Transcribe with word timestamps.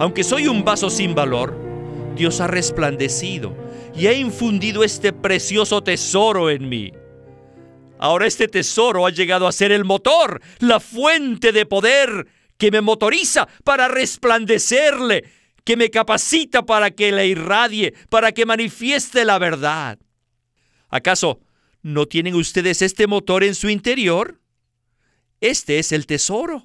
Aunque 0.00 0.24
soy 0.24 0.48
un 0.48 0.64
vaso 0.64 0.88
sin 0.88 1.14
valor, 1.14 1.54
Dios 2.16 2.40
ha 2.40 2.46
resplandecido 2.46 3.54
y 3.94 4.06
ha 4.06 4.14
infundido 4.14 4.82
este 4.82 5.12
precioso 5.12 5.82
tesoro 5.82 6.48
en 6.48 6.70
mí. 6.70 6.90
Ahora 7.98 8.26
este 8.26 8.48
tesoro 8.48 9.04
ha 9.04 9.10
llegado 9.10 9.46
a 9.46 9.52
ser 9.52 9.72
el 9.72 9.84
motor, 9.84 10.40
la 10.58 10.80
fuente 10.80 11.52
de 11.52 11.66
poder 11.66 12.26
que 12.56 12.70
me 12.70 12.80
motoriza 12.80 13.46
para 13.62 13.88
resplandecerle, 13.88 15.24
que 15.64 15.76
me 15.76 15.90
capacita 15.90 16.62
para 16.62 16.92
que 16.92 17.12
le 17.12 17.26
irradie, 17.26 17.92
para 18.08 18.32
que 18.32 18.46
manifieste 18.46 19.26
la 19.26 19.38
verdad. 19.38 19.98
¿Acaso 20.88 21.40
no 21.82 22.06
tienen 22.06 22.36
ustedes 22.36 22.80
este 22.80 23.06
motor 23.06 23.44
en 23.44 23.54
su 23.54 23.68
interior? 23.68 24.40
Este 25.42 25.78
es 25.78 25.92
el 25.92 26.06
tesoro. 26.06 26.64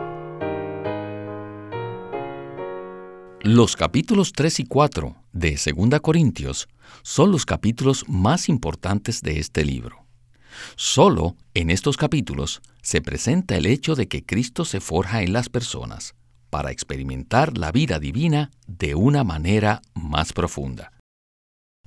Los 3.43 3.75
capítulos 3.75 4.33
3 4.33 4.59
y 4.59 4.65
4 4.65 5.15
de 5.33 5.59
2 5.89 5.99
Corintios 6.01 6.67
son 7.01 7.31
los 7.31 7.47
capítulos 7.47 8.05
más 8.07 8.49
importantes 8.49 9.23
de 9.23 9.39
este 9.39 9.65
libro. 9.65 10.05
Solo 10.75 11.35
en 11.55 11.71
estos 11.71 11.97
capítulos 11.97 12.61
se 12.83 13.01
presenta 13.01 13.57
el 13.57 13.65
hecho 13.65 13.95
de 13.95 14.07
que 14.07 14.23
Cristo 14.23 14.63
se 14.63 14.79
forja 14.79 15.23
en 15.23 15.33
las 15.33 15.49
personas 15.49 16.13
para 16.51 16.69
experimentar 16.69 17.57
la 17.57 17.71
vida 17.71 17.97
divina 17.97 18.51
de 18.67 18.93
una 18.93 19.23
manera 19.23 19.81
más 19.95 20.33
profunda. 20.33 20.91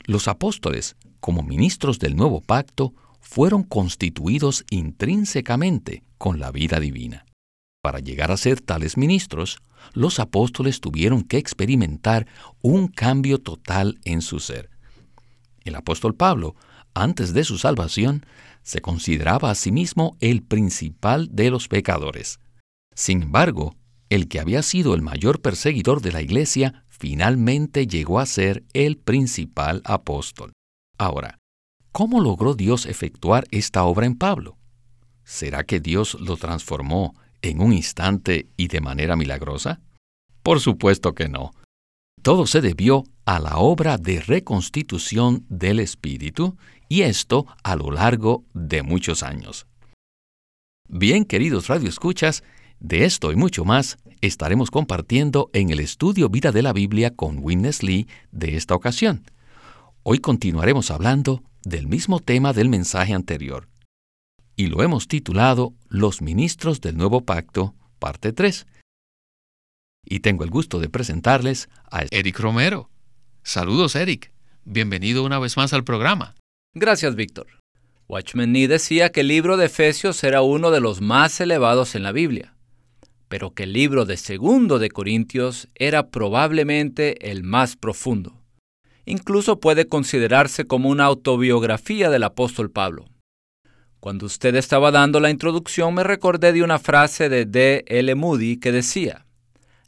Los 0.06 0.26
apóstoles, 0.26 0.96
como 1.20 1.44
ministros 1.44 2.00
del 2.00 2.16
nuevo 2.16 2.40
pacto, 2.40 2.94
fueron 3.20 3.62
constituidos 3.62 4.64
intrínsecamente 4.70 6.02
con 6.18 6.40
la 6.40 6.50
vida 6.50 6.80
divina. 6.80 7.26
Para 7.80 8.00
llegar 8.00 8.32
a 8.32 8.36
ser 8.36 8.60
tales 8.60 8.96
ministros, 8.96 9.58
los 9.92 10.18
apóstoles 10.18 10.80
tuvieron 10.80 11.22
que 11.22 11.38
experimentar 11.38 12.26
un 12.62 12.88
cambio 12.88 13.38
total 13.38 13.98
en 14.04 14.22
su 14.22 14.40
ser. 14.40 14.70
El 15.64 15.76
apóstol 15.76 16.14
Pablo, 16.14 16.56
antes 16.94 17.32
de 17.34 17.44
su 17.44 17.58
salvación, 17.58 18.24
se 18.62 18.80
consideraba 18.80 19.50
a 19.50 19.54
sí 19.54 19.72
mismo 19.72 20.16
el 20.20 20.42
principal 20.42 21.28
de 21.32 21.50
los 21.50 21.68
pecadores. 21.68 22.40
Sin 22.94 23.22
embargo, 23.22 23.76
el 24.08 24.28
que 24.28 24.40
había 24.40 24.62
sido 24.62 24.94
el 24.94 25.02
mayor 25.02 25.40
perseguidor 25.40 26.00
de 26.00 26.12
la 26.12 26.22
iglesia 26.22 26.84
finalmente 26.88 27.86
llegó 27.86 28.20
a 28.20 28.26
ser 28.26 28.64
el 28.72 28.96
principal 28.96 29.82
apóstol. 29.84 30.52
Ahora, 30.98 31.38
¿cómo 31.92 32.20
logró 32.20 32.54
Dios 32.54 32.86
efectuar 32.86 33.46
esta 33.50 33.84
obra 33.84 34.06
en 34.06 34.16
Pablo? 34.16 34.56
¿Será 35.24 35.64
que 35.64 35.80
Dios 35.80 36.14
lo 36.20 36.36
transformó 36.36 37.14
en 37.44 37.60
un 37.60 37.72
instante 37.72 38.48
y 38.56 38.68
de 38.68 38.80
manera 38.80 39.16
milagrosa? 39.16 39.80
Por 40.42 40.60
supuesto 40.60 41.14
que 41.14 41.28
no. 41.28 41.52
Todo 42.22 42.46
se 42.46 42.60
debió 42.60 43.04
a 43.26 43.38
la 43.38 43.58
obra 43.58 43.98
de 43.98 44.20
reconstitución 44.20 45.44
del 45.48 45.80
espíritu 45.80 46.56
y 46.88 47.02
esto 47.02 47.46
a 47.62 47.76
lo 47.76 47.90
largo 47.90 48.44
de 48.54 48.82
muchos 48.82 49.22
años. 49.22 49.66
Bien, 50.88 51.24
queridos 51.24 51.68
radioescuchas, 51.68 52.44
de 52.80 53.04
esto 53.04 53.32
y 53.32 53.36
mucho 53.36 53.64
más 53.64 53.98
estaremos 54.20 54.70
compartiendo 54.70 55.50
en 55.52 55.70
el 55.70 55.80
estudio 55.80 56.28
Vida 56.28 56.52
de 56.52 56.62
la 56.62 56.72
Biblia 56.72 57.10
con 57.10 57.38
Witness 57.40 57.82
Lee 57.82 58.06
de 58.32 58.56
esta 58.56 58.74
ocasión. 58.74 59.24
Hoy 60.02 60.18
continuaremos 60.18 60.90
hablando 60.90 61.42
del 61.62 61.86
mismo 61.86 62.20
tema 62.20 62.52
del 62.52 62.68
mensaje 62.68 63.14
anterior, 63.14 63.68
y 64.56 64.66
lo 64.68 64.82
hemos 64.82 65.08
titulado 65.08 65.74
Los 65.88 66.22
ministros 66.22 66.80
del 66.80 66.96
nuevo 66.96 67.22
pacto, 67.22 67.74
parte 67.98 68.32
3. 68.32 68.66
Y 70.06 70.20
tengo 70.20 70.44
el 70.44 70.50
gusto 70.50 70.80
de 70.80 70.88
presentarles 70.88 71.68
a 71.90 72.04
Eric 72.10 72.38
Romero. 72.38 72.90
Saludos, 73.42 73.96
Eric. 73.96 74.32
Bienvenido 74.64 75.24
una 75.24 75.38
vez 75.38 75.56
más 75.56 75.72
al 75.72 75.84
programa. 75.84 76.34
Gracias, 76.74 77.14
Víctor. 77.14 77.46
Watchman 78.08 78.52
Nee 78.52 78.68
decía 78.68 79.10
que 79.10 79.20
el 79.20 79.28
libro 79.28 79.56
de 79.56 79.66
Efesios 79.66 80.22
era 80.24 80.42
uno 80.42 80.70
de 80.70 80.80
los 80.80 81.00
más 81.00 81.40
elevados 81.40 81.94
en 81.94 82.02
la 82.02 82.12
Biblia, 82.12 82.54
pero 83.28 83.54
que 83.54 83.62
el 83.62 83.72
libro 83.72 84.04
de 84.04 84.18
Segundo 84.18 84.78
de 84.78 84.90
Corintios 84.90 85.68
era 85.74 86.10
probablemente 86.10 87.30
el 87.30 87.44
más 87.44 87.76
profundo. 87.76 88.42
Incluso 89.06 89.58
puede 89.58 89.88
considerarse 89.88 90.66
como 90.66 90.90
una 90.90 91.04
autobiografía 91.04 92.10
del 92.10 92.24
apóstol 92.24 92.70
Pablo. 92.70 93.06
Cuando 94.04 94.26
usted 94.26 94.54
estaba 94.56 94.90
dando 94.90 95.18
la 95.18 95.30
introducción 95.30 95.94
me 95.94 96.04
recordé 96.04 96.52
de 96.52 96.62
una 96.62 96.78
frase 96.78 97.30
de 97.30 97.46
D. 97.46 97.86
L. 97.86 98.14
Moody 98.14 98.58
que 98.58 98.70
decía, 98.70 99.24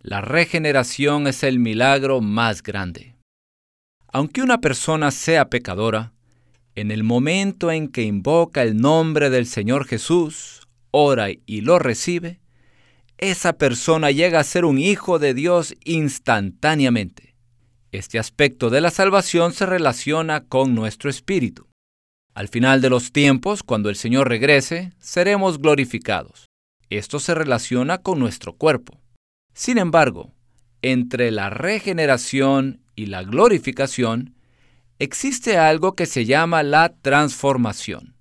La 0.00 0.22
regeneración 0.22 1.26
es 1.26 1.42
el 1.42 1.58
milagro 1.58 2.22
más 2.22 2.62
grande. 2.62 3.14
Aunque 4.10 4.40
una 4.40 4.62
persona 4.62 5.10
sea 5.10 5.50
pecadora, 5.50 6.14
en 6.74 6.92
el 6.92 7.04
momento 7.04 7.70
en 7.70 7.88
que 7.88 8.04
invoca 8.04 8.62
el 8.62 8.78
nombre 8.78 9.28
del 9.28 9.44
Señor 9.44 9.84
Jesús, 9.84 10.66
ora 10.92 11.26
y 11.44 11.60
lo 11.60 11.78
recibe, 11.78 12.40
esa 13.18 13.58
persona 13.58 14.12
llega 14.12 14.40
a 14.40 14.44
ser 14.44 14.64
un 14.64 14.78
hijo 14.78 15.18
de 15.18 15.34
Dios 15.34 15.74
instantáneamente. 15.84 17.36
Este 17.92 18.18
aspecto 18.18 18.70
de 18.70 18.80
la 18.80 18.90
salvación 18.90 19.52
se 19.52 19.66
relaciona 19.66 20.42
con 20.42 20.74
nuestro 20.74 21.10
espíritu. 21.10 21.65
Al 22.36 22.48
final 22.48 22.82
de 22.82 22.90
los 22.90 23.12
tiempos, 23.12 23.62
cuando 23.62 23.88
el 23.88 23.96
Señor 23.96 24.28
regrese, 24.28 24.92
seremos 24.98 25.58
glorificados. 25.58 26.50
Esto 26.90 27.18
se 27.18 27.34
relaciona 27.34 28.02
con 28.02 28.18
nuestro 28.18 28.52
cuerpo. 28.52 29.00
Sin 29.54 29.78
embargo, 29.78 30.34
entre 30.82 31.30
la 31.30 31.48
regeneración 31.48 32.82
y 32.94 33.06
la 33.06 33.22
glorificación, 33.22 34.34
existe 34.98 35.56
algo 35.56 35.94
que 35.94 36.04
se 36.04 36.26
llama 36.26 36.62
la 36.62 36.90
transformación. 37.00 38.14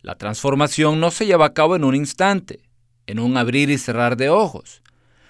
La 0.00 0.14
transformación 0.14 0.98
no 0.98 1.10
se 1.10 1.26
lleva 1.26 1.44
a 1.44 1.52
cabo 1.52 1.76
en 1.76 1.84
un 1.84 1.94
instante, 1.94 2.60
en 3.06 3.18
un 3.18 3.36
abrir 3.36 3.68
y 3.68 3.76
cerrar 3.76 4.16
de 4.16 4.30
ojos, 4.30 4.80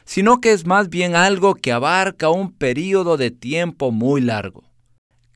sino 0.04 0.40
que 0.40 0.52
es 0.52 0.66
más 0.66 0.88
bien 0.88 1.16
algo 1.16 1.56
que 1.56 1.72
abarca 1.72 2.28
un 2.28 2.52
período 2.52 3.16
de 3.16 3.32
tiempo 3.32 3.90
muy 3.90 4.20
largo. 4.20 4.69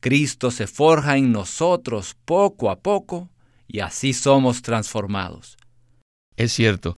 Cristo 0.04 0.50
se 0.50 0.66
forja 0.66 1.16
en 1.16 1.32
nosotros 1.32 2.14
poco 2.26 2.68
a 2.68 2.80
poco 2.80 3.30
y 3.66 3.80
así 3.80 4.12
somos 4.12 4.60
transformados. 4.60 5.56
Es 6.36 6.52
cierto. 6.52 6.96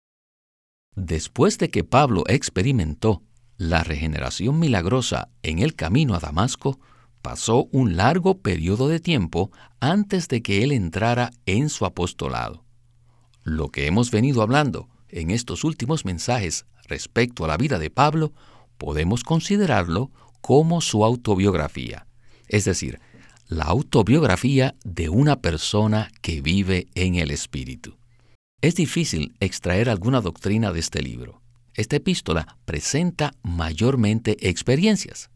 Después 0.95 1.59
de 1.59 1.69
que 1.69 1.83
Pablo 1.83 2.23
experimentó 2.27 3.21
la 3.57 3.83
regeneración 3.83 4.57
milagrosa 4.57 5.29
en 5.43 5.59
el 5.59 5.75
camino 5.75 6.15
a 6.15 6.19
Damasco, 6.19 6.79
pasó 7.21 7.65
un 7.65 7.95
largo 7.95 8.39
periodo 8.39 8.87
de 8.87 8.99
tiempo 8.99 9.51
antes 9.79 10.27
de 10.27 10.41
que 10.41 10.63
él 10.63 10.71
entrara 10.71 11.29
en 11.45 11.69
su 11.69 11.85
apostolado. 11.85 12.65
Lo 13.43 13.69
que 13.69 13.85
hemos 13.85 14.09
venido 14.09 14.41
hablando 14.41 14.89
en 15.09 15.29
estos 15.29 15.63
últimos 15.63 16.05
mensajes 16.05 16.65
respecto 16.87 17.45
a 17.45 17.49
la 17.49 17.57
vida 17.57 17.77
de 17.77 17.91
Pablo, 17.91 18.33
podemos 18.79 19.23
considerarlo 19.23 20.09
como 20.41 20.81
su 20.81 21.05
autobiografía 21.05 22.07
es 22.47 22.65
decir, 22.65 22.99
la 23.47 23.65
autobiografía 23.65 24.75
de 24.83 25.09
una 25.09 25.41
persona 25.41 26.11
que 26.21 26.41
vive 26.41 26.87
en 26.95 27.15
el 27.15 27.31
Espíritu. 27.31 27.97
Es 28.61 28.75
difícil 28.75 29.35
extraer 29.39 29.89
alguna 29.89 30.21
doctrina 30.21 30.71
de 30.71 30.79
este 30.79 31.01
libro. 31.01 31.41
Esta 31.75 31.97
epístola 31.97 32.57
presenta 32.65 33.33
mayormente 33.43 34.49
experiencias. 34.49 35.29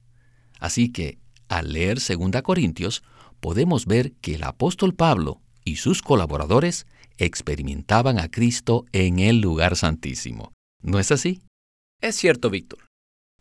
Así 0.59 0.91
que, 0.91 1.19
al 1.47 1.73
leer 1.73 1.99
2 1.99 2.41
Corintios, 2.41 3.03
podemos 3.39 3.85
ver 3.85 4.13
que 4.21 4.35
el 4.35 4.43
apóstol 4.43 4.95
Pablo 4.95 5.41
y 5.63 5.75
sus 5.75 6.01
colaboradores 6.01 6.87
experimentaban 7.17 8.19
a 8.19 8.31
Cristo 8.31 8.85
en 8.93 9.19
el 9.19 9.41
lugar 9.41 9.75
santísimo. 9.75 10.53
¿No 10.81 10.99
es 10.99 11.11
así? 11.11 11.41
Es 12.01 12.15
cierto, 12.15 12.49
Víctor. 12.49 12.79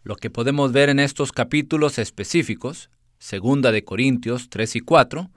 Lo 0.02 0.16
que 0.16 0.30
podemos 0.30 0.72
ver 0.72 0.88
en 0.88 0.98
estos 0.98 1.32
capítulos 1.32 1.98
específicos 1.98 2.90
segunda 3.18 3.72
de 3.72 3.84
Corintios 3.84 4.48
3 4.50 4.76
y 4.76 4.80
4, 4.80 5.30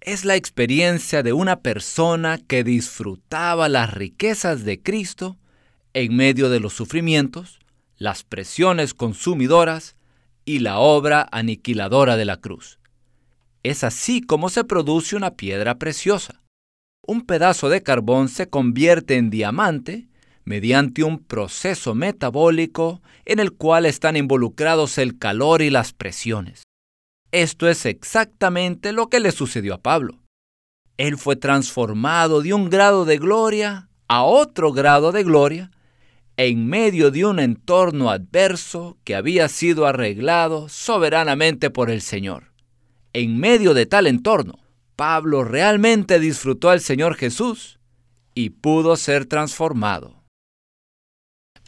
es 0.00 0.24
la 0.24 0.34
experiencia 0.34 1.22
de 1.22 1.32
una 1.32 1.60
persona 1.60 2.38
que 2.38 2.64
disfrutaba 2.64 3.68
las 3.68 3.94
riquezas 3.94 4.64
de 4.64 4.82
Cristo 4.82 5.36
en 5.94 6.16
medio 6.16 6.50
de 6.50 6.60
los 6.60 6.72
sufrimientos, 6.72 7.60
las 7.98 8.24
presiones 8.24 8.94
consumidoras 8.94 9.94
y 10.44 10.58
la 10.58 10.78
obra 10.78 11.28
aniquiladora 11.30 12.16
de 12.16 12.24
la 12.24 12.38
cruz. 12.38 12.80
Es 13.62 13.84
así 13.84 14.20
como 14.20 14.48
se 14.48 14.64
produce 14.64 15.14
una 15.14 15.36
piedra 15.36 15.78
preciosa. 15.78 16.42
Un 17.06 17.22
pedazo 17.22 17.68
de 17.68 17.82
carbón 17.82 18.28
se 18.28 18.48
convierte 18.48 19.16
en 19.16 19.30
diamante 19.30 20.08
mediante 20.44 21.04
un 21.04 21.18
proceso 21.18 21.94
metabólico 21.94 23.00
en 23.24 23.38
el 23.38 23.52
cual 23.52 23.86
están 23.86 24.16
involucrados 24.16 24.98
el 24.98 25.18
calor 25.18 25.62
y 25.62 25.70
las 25.70 25.92
presiones. 25.92 26.64
Esto 27.32 27.68
es 27.68 27.86
exactamente 27.86 28.92
lo 28.92 29.08
que 29.08 29.18
le 29.18 29.32
sucedió 29.32 29.74
a 29.74 29.82
Pablo. 29.82 30.20
Él 30.98 31.16
fue 31.16 31.34
transformado 31.36 32.42
de 32.42 32.52
un 32.52 32.68
grado 32.68 33.06
de 33.06 33.16
gloria 33.16 33.88
a 34.06 34.22
otro 34.22 34.72
grado 34.72 35.10
de 35.10 35.24
gloria 35.24 35.70
en 36.36 36.66
medio 36.66 37.10
de 37.10 37.24
un 37.24 37.38
entorno 37.38 38.10
adverso 38.10 38.98
que 39.04 39.14
había 39.14 39.48
sido 39.48 39.86
arreglado 39.86 40.68
soberanamente 40.68 41.70
por 41.70 41.90
el 41.90 42.02
Señor. 42.02 42.52
En 43.14 43.38
medio 43.38 43.72
de 43.72 43.86
tal 43.86 44.06
entorno, 44.06 44.58
Pablo 44.96 45.44
realmente 45.44 46.20
disfrutó 46.20 46.68
al 46.68 46.80
Señor 46.80 47.16
Jesús 47.16 47.80
y 48.34 48.50
pudo 48.50 48.96
ser 48.96 49.24
transformado. 49.24 50.22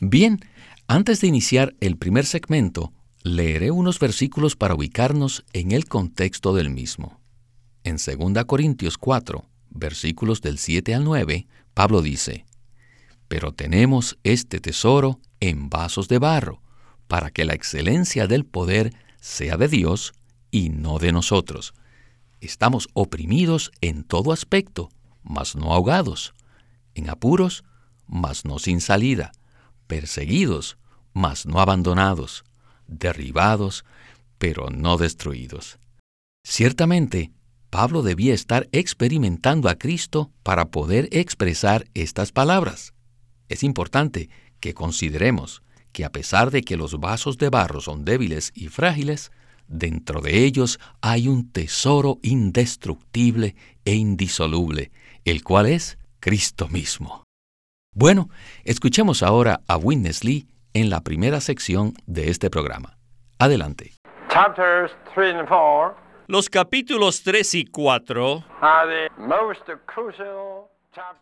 Bien, 0.00 0.40
antes 0.86 1.20
de 1.22 1.28
iniciar 1.28 1.74
el 1.80 1.96
primer 1.96 2.26
segmento, 2.26 2.92
leeré 3.24 3.70
unos 3.70 3.98
versículos 3.98 4.54
para 4.54 4.74
ubicarnos 4.74 5.44
en 5.54 5.72
el 5.72 5.86
contexto 5.86 6.54
del 6.54 6.68
mismo. 6.68 7.20
En 7.82 7.96
2 7.96 8.44
Corintios 8.44 8.98
4, 8.98 9.44
versículos 9.70 10.42
del 10.42 10.58
7 10.58 10.94
al 10.94 11.04
9, 11.04 11.46
Pablo 11.72 12.02
dice, 12.02 12.44
Pero 13.26 13.52
tenemos 13.52 14.18
este 14.24 14.60
tesoro 14.60 15.20
en 15.40 15.70
vasos 15.70 16.06
de 16.06 16.18
barro, 16.18 16.60
para 17.08 17.30
que 17.30 17.44
la 17.44 17.54
excelencia 17.54 18.26
del 18.26 18.44
poder 18.44 18.94
sea 19.20 19.56
de 19.56 19.68
Dios 19.68 20.12
y 20.50 20.68
no 20.68 20.98
de 20.98 21.12
nosotros. 21.12 21.72
Estamos 22.40 22.88
oprimidos 22.92 23.72
en 23.80 24.04
todo 24.04 24.32
aspecto, 24.32 24.90
mas 25.22 25.56
no 25.56 25.72
ahogados, 25.72 26.34
en 26.94 27.08
apuros, 27.08 27.64
mas 28.06 28.44
no 28.44 28.58
sin 28.58 28.80
salida 28.80 29.32
perseguidos, 29.86 30.78
mas 31.12 31.46
no 31.46 31.60
abandonados, 31.60 32.44
derribados, 32.86 33.84
pero 34.38 34.70
no 34.70 34.96
destruidos. 34.96 35.78
Ciertamente, 36.44 37.32
Pablo 37.70 38.02
debía 38.02 38.34
estar 38.34 38.68
experimentando 38.72 39.68
a 39.68 39.76
Cristo 39.76 40.30
para 40.42 40.66
poder 40.66 41.08
expresar 41.10 41.86
estas 41.94 42.30
palabras. 42.30 42.94
Es 43.48 43.62
importante 43.62 44.28
que 44.60 44.74
consideremos 44.74 45.62
que 45.92 46.04
a 46.04 46.12
pesar 46.12 46.50
de 46.50 46.62
que 46.62 46.76
los 46.76 46.98
vasos 47.00 47.38
de 47.38 47.48
barro 47.48 47.80
son 47.80 48.04
débiles 48.04 48.52
y 48.54 48.68
frágiles, 48.68 49.32
dentro 49.66 50.20
de 50.20 50.44
ellos 50.44 50.78
hay 51.00 51.28
un 51.28 51.50
tesoro 51.50 52.18
indestructible 52.22 53.56
e 53.84 53.94
indisoluble, 53.94 54.90
el 55.24 55.42
cual 55.42 55.66
es 55.66 55.98
Cristo 56.20 56.68
mismo. 56.68 57.24
Bueno, 57.94 58.28
escuchemos 58.64 59.22
ahora 59.22 59.62
a 59.66 59.76
Witness 59.76 60.24
Lee 60.24 60.46
en 60.74 60.90
la 60.90 61.00
primera 61.00 61.40
sección 61.40 61.94
de 62.06 62.30
este 62.30 62.50
programa. 62.50 62.98
Adelante. 63.38 63.92
Los 66.26 66.50
capítulos 66.50 67.22
3 67.22 67.54
y 67.54 67.64
4 67.66 68.44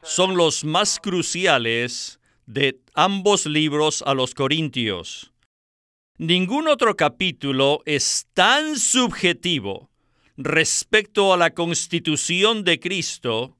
son 0.02 0.36
los 0.36 0.64
más 0.64 0.98
cruciales 0.98 2.18
de 2.46 2.80
ambos 2.94 3.46
libros 3.46 4.02
a 4.06 4.14
los 4.14 4.34
Corintios. 4.34 5.32
Ningún 6.18 6.68
otro 6.68 6.96
capítulo 6.96 7.80
es 7.84 8.26
tan 8.32 8.76
subjetivo 8.76 9.90
respecto 10.36 11.32
a 11.32 11.36
la 11.36 11.50
constitución 11.50 12.64
de 12.64 12.80
Cristo 12.80 13.56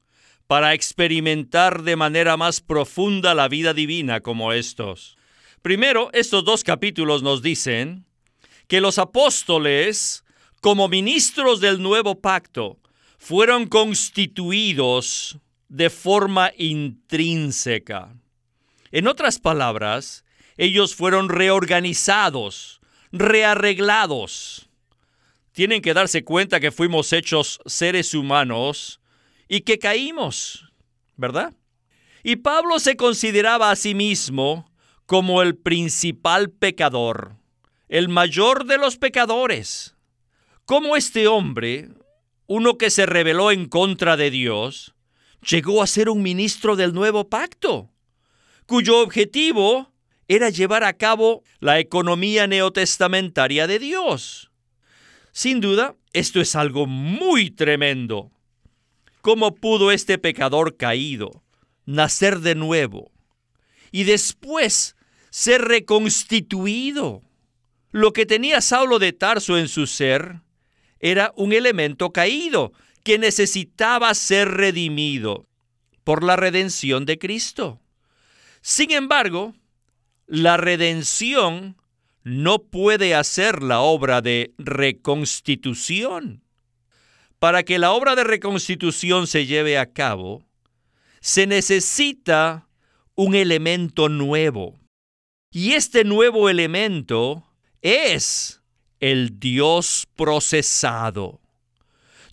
para 0.47 0.73
experimentar 0.73 1.83
de 1.83 1.95
manera 1.95 2.37
más 2.37 2.61
profunda 2.61 3.33
la 3.35 3.47
vida 3.47 3.73
divina 3.73 4.21
como 4.21 4.53
estos. 4.53 5.17
Primero, 5.63 6.09
estos 6.11 6.43
dos 6.43 6.61
capítulos 6.61 7.23
nos 7.23 7.41
dicen 7.41 8.05
que 8.67 8.81
los 8.81 8.97
apóstoles, 8.97 10.25
como 10.59 10.89
ministros 10.89 11.61
del 11.61 11.81
nuevo 11.81 12.19
pacto, 12.19 12.81
fueron 13.17 13.67
constituidos 13.67 15.37
de 15.69 15.89
forma 15.89 16.51
intrínseca. 16.57 18.13
En 18.91 19.07
otras 19.07 19.39
palabras, 19.39 20.25
ellos 20.57 20.95
fueron 20.95 21.29
reorganizados, 21.29 22.81
rearreglados. 23.13 24.67
Tienen 25.53 25.81
que 25.81 25.93
darse 25.93 26.25
cuenta 26.25 26.59
que 26.59 26.73
fuimos 26.73 27.13
hechos 27.13 27.61
seres 27.65 28.13
humanos 28.13 28.99
y 29.47 29.61
que 29.61 29.79
caímos, 29.79 30.73
¿verdad? 31.15 31.53
Y 32.21 32.35
Pablo 32.35 32.79
se 32.79 32.97
consideraba 32.97 33.71
a 33.71 33.77
sí 33.77 33.95
mismo 33.95 34.72
como 35.05 35.41
el 35.41 35.55
principal 35.55 36.49
pecador, 36.49 37.35
el 37.89 38.09
mayor 38.09 38.65
de 38.65 38.77
los 38.77 38.97
pecadores. 38.97 39.95
Como 40.65 40.95
este 40.95 41.27
hombre, 41.27 41.89
uno 42.47 42.77
que 42.77 42.89
se 42.89 43.05
rebeló 43.05 43.51
en 43.51 43.67
contra 43.67 44.17
de 44.17 44.31
Dios, 44.31 44.95
llegó 45.47 45.83
a 45.83 45.87
ser 45.87 46.09
un 46.09 46.23
ministro 46.23 46.75
del 46.75 46.93
nuevo 46.93 47.29
pacto, 47.29 47.89
cuyo 48.65 49.01
objetivo 49.01 49.91
era 50.27 50.49
llevar 50.49 50.83
a 50.83 50.93
cabo 50.93 51.43
la 51.59 51.79
economía 51.79 52.47
neotestamentaria 52.47 53.67
de 53.67 53.79
Dios. 53.79 54.51
Sin 55.31 55.59
duda, 55.59 55.95
esto 56.13 56.39
es 56.39 56.55
algo 56.55 56.85
muy 56.85 57.51
tremendo. 57.51 58.31
¿Cómo 59.21 59.55
pudo 59.55 59.91
este 59.91 60.17
pecador 60.17 60.77
caído 60.77 61.43
nacer 61.85 62.39
de 62.39 62.55
nuevo 62.55 63.11
y 63.91 64.05
después 64.05 64.92
ser 65.33 65.63
reconstituido? 65.63 67.23
Lo 67.89 68.13
que 68.13 68.27
tenía 68.27 68.61
Saulo 68.61 68.99
de 68.99 69.13
Tarso 69.13 69.57
en 69.57 69.67
su 69.67 69.87
ser 69.87 70.41
era 70.99 71.33
un 71.35 71.53
elemento 71.53 72.13
caído 72.13 72.71
que 73.03 73.17
necesitaba 73.17 74.13
ser 74.13 74.49
redimido 74.51 75.47
por 76.03 76.23
la 76.23 76.35
redención 76.35 77.07
de 77.07 77.17
Cristo. 77.17 77.81
Sin 78.61 78.91
embargo, 78.91 79.55
la 80.27 80.57
redención 80.57 81.77
no 82.21 82.59
puede 82.59 83.15
hacer 83.15 83.63
la 83.63 83.79
obra 83.79 84.21
de 84.21 84.53
reconstitución. 84.59 86.43
Para 87.39 87.63
que 87.63 87.79
la 87.79 87.91
obra 87.91 88.15
de 88.15 88.23
reconstitución 88.23 89.25
se 89.25 89.47
lleve 89.47 89.79
a 89.79 89.91
cabo, 89.91 90.45
se 91.21 91.47
necesita 91.47 92.67
un 93.15 93.33
elemento 93.33 94.09
nuevo. 94.09 94.82
Y 95.55 95.73
este 95.73 96.03
nuevo 96.03 96.49
elemento 96.49 97.43
es 97.83 98.63
el 98.99 99.39
Dios 99.39 100.07
procesado. 100.15 101.41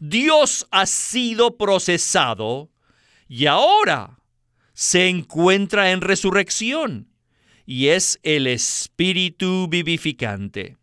Dios 0.01 0.67
ha 0.71 0.87
sido 0.87 1.59
procesado 1.59 2.71
y 3.29 3.45
ahora 3.45 4.21
se 4.73 5.11
encuentra 5.11 5.91
en 5.91 6.01
resurrección 6.01 7.13
y 7.67 7.89
es 7.89 8.19
el 8.23 8.47
Espíritu 8.47 9.69
vivificante. 9.69 10.79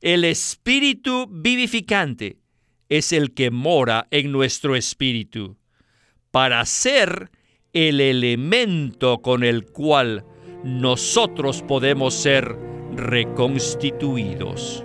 El 0.00 0.24
Espíritu 0.24 1.28
vivificante 1.30 2.40
es 2.88 3.12
el 3.12 3.34
que 3.34 3.52
mora 3.52 4.08
en 4.10 4.32
nuestro 4.32 4.74
espíritu, 4.74 5.56
para 6.32 6.64
ser 6.66 7.30
el 7.72 8.00
elemento 8.00 9.22
con 9.22 9.44
el 9.44 9.66
cual 9.66 10.24
nosotros 10.66 11.62
podemos 11.62 12.12
ser 12.12 12.58
reconstituidos. 12.92 14.84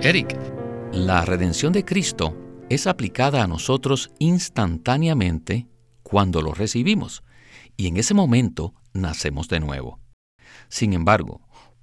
Eric, 0.00 0.36
la 0.92 1.24
redención 1.24 1.72
de 1.72 1.84
Cristo 1.84 2.36
es 2.68 2.88
aplicada 2.88 3.44
a 3.44 3.46
nosotros 3.46 4.10
instantáneamente 4.18 5.68
cuando 6.02 6.42
lo 6.42 6.54
recibimos, 6.54 7.22
y 7.76 7.86
en 7.86 7.96
ese 7.96 8.14
momento 8.14 8.74
nacemos 8.92 9.46
de 9.46 9.60
nuevo. 9.60 10.00
Sin 10.68 10.94
embargo, 10.94 11.40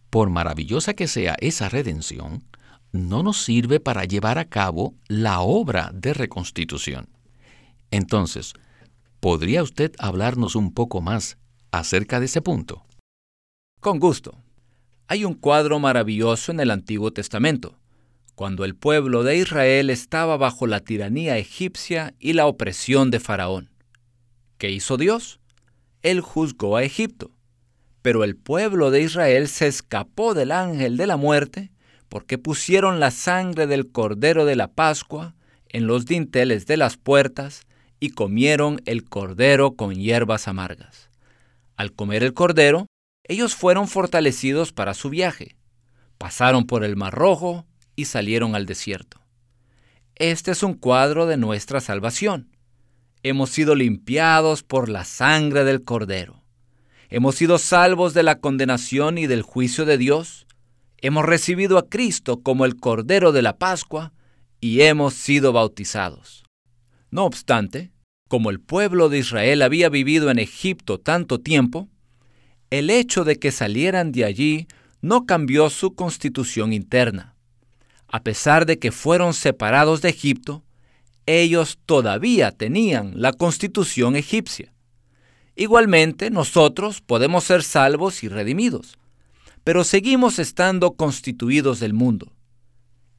por 0.10 0.30
maravillosa 0.30 0.96
que 0.96 1.08
sea 1.08 1.38
esa 1.40 1.70
redención, 1.70 2.44
no 2.92 3.24
nos 3.24 3.42
sirve 3.42 3.80
para 3.80 4.04
llevar 4.04 4.38
a 4.38 4.50
cabo 4.50 4.96
la 5.08 5.40
obra 5.40 5.92
de 5.94 6.14
reconstitución. 6.14 7.08
Entonces, 7.90 8.54
¿podría 9.20 9.64
usted 9.64 9.94
hablarnos 10.00 10.56
un 10.56 10.74
poco 10.74 11.02
más 11.02 11.38
acerca 11.72 12.20
de 12.20 12.28
ese 12.28 12.42
punto? 12.42 12.86
Con 13.80 14.00
gusto. 14.00 14.38
Hay 15.08 15.26
un 15.26 15.34
cuadro 15.34 15.80
maravilloso 15.80 16.52
en 16.52 16.60
el 16.60 16.72
Antiguo 16.72 17.12
Testamento, 17.12 17.80
cuando 18.36 18.64
el 18.64 18.76
pueblo 18.76 19.24
de 19.24 19.38
Israel 19.38 19.90
estaba 19.90 20.38
bajo 20.38 20.68
la 20.68 20.80
tiranía 20.80 21.38
egipcia 21.38 22.14
y 22.20 22.34
la 22.34 22.46
opresión 22.46 23.12
de 23.12 23.20
Faraón. 23.20 23.70
¿Qué 24.58 24.70
hizo 24.70 24.98
Dios? 24.98 25.40
Él 26.02 26.22
juzgó 26.22 26.78
a 26.78 26.84
Egipto. 26.84 27.32
Pero 28.02 28.24
el 28.24 28.38
pueblo 28.38 28.92
de 28.92 29.02
Israel 29.02 29.50
se 29.50 29.68
escapó 29.68 30.34
del 30.34 30.52
ángel 30.52 30.96
de 30.96 31.08
la 31.08 31.18
muerte 31.18 31.72
porque 32.08 32.38
pusieron 32.38 33.00
la 33.00 33.12
sangre 33.12 33.68
del 33.68 33.92
cordero 33.92 34.46
de 34.46 34.56
la 34.56 34.70
Pascua 34.70 35.36
en 35.68 35.86
los 35.86 36.06
dinteles 36.06 36.66
de 36.66 36.78
las 36.78 36.98
puertas 36.98 37.68
y 38.00 38.12
comieron 38.12 38.82
el 38.86 39.04
cordero 39.04 39.76
con 39.76 39.94
hierbas 39.94 40.48
amargas. 40.48 41.10
Al 41.76 41.94
comer 41.94 42.24
el 42.24 42.34
cordero, 42.34 42.88
ellos 43.24 43.56
fueron 43.56 43.88
fortalecidos 43.88 44.74
para 44.74 44.94
su 44.94 45.10
viaje. 45.10 45.56
Pasaron 46.18 46.66
por 46.66 46.84
el 46.84 46.96
Mar 46.96 47.14
Rojo 47.14 47.66
y 47.96 48.06
salieron 48.06 48.56
al 48.56 48.66
desierto. 48.66 49.22
Este 50.16 50.52
es 50.52 50.64
un 50.64 50.74
cuadro 50.74 51.26
de 51.26 51.38
nuestra 51.38 51.80
salvación. 51.80 52.50
Hemos 53.24 53.50
sido 53.50 53.76
limpiados 53.76 54.64
por 54.64 54.90
la 54.90 55.06
sangre 55.06 55.64
del 55.64 55.84
cordero. 55.84 56.42
Hemos 57.10 57.36
sido 57.36 57.58
salvos 57.58 58.14
de 58.14 58.24
la 58.24 58.40
condenación 58.40 59.18
y 59.18 59.28
del 59.28 59.42
juicio 59.42 59.86
de 59.86 59.98
Dios. 59.98 60.48
Hemos 60.98 61.26
recibido 61.26 61.78
a 61.78 61.88
Cristo 61.88 62.42
como 62.42 62.66
el 62.66 62.76
Cordero 62.76 63.32
de 63.32 63.42
la 63.42 63.58
Pascua 63.58 64.12
y 64.60 64.82
hemos 64.82 65.14
sido 65.14 65.54
bautizados. 65.54 66.44
No 67.12 67.26
obstante, 67.26 67.92
como 68.28 68.50
el 68.50 68.60
pueblo 68.60 69.10
de 69.10 69.20
Israel 69.20 69.62
había 69.62 69.90
vivido 69.90 70.30
en 70.30 70.40
Egipto 70.40 71.00
tanto 71.00 71.40
tiempo, 71.40 71.90
el 72.70 72.90
hecho 72.90 73.24
de 73.24 73.40
que 73.40 73.52
salieran 73.52 74.12
de 74.12 74.26
allí 74.26 74.68
no 75.02 75.26
cambió 75.26 75.70
su 75.70 75.96
constitución 75.96 76.72
interna. 76.74 77.36
A 78.08 78.24
pesar 78.24 78.66
de 78.66 78.80
que 78.80 78.92
fueron 78.92 79.34
separados 79.34 80.02
de 80.02 80.10
Egipto, 80.10 80.64
ellos 81.26 81.80
todavía 81.86 82.52
tenían 82.52 83.14
la 83.16 83.34
constitución 83.34 84.16
egipcia. 84.16 84.74
Igualmente, 85.56 86.30
nosotros 86.30 87.02
podemos 87.02 87.44
ser 87.44 87.64
salvos 87.64 88.24
y 88.24 88.30
redimidos, 88.30 88.98
pero 89.64 89.84
seguimos 89.84 90.40
estando 90.40 90.94
constituidos 90.94 91.80
del 91.80 91.94
mundo. 91.94 92.34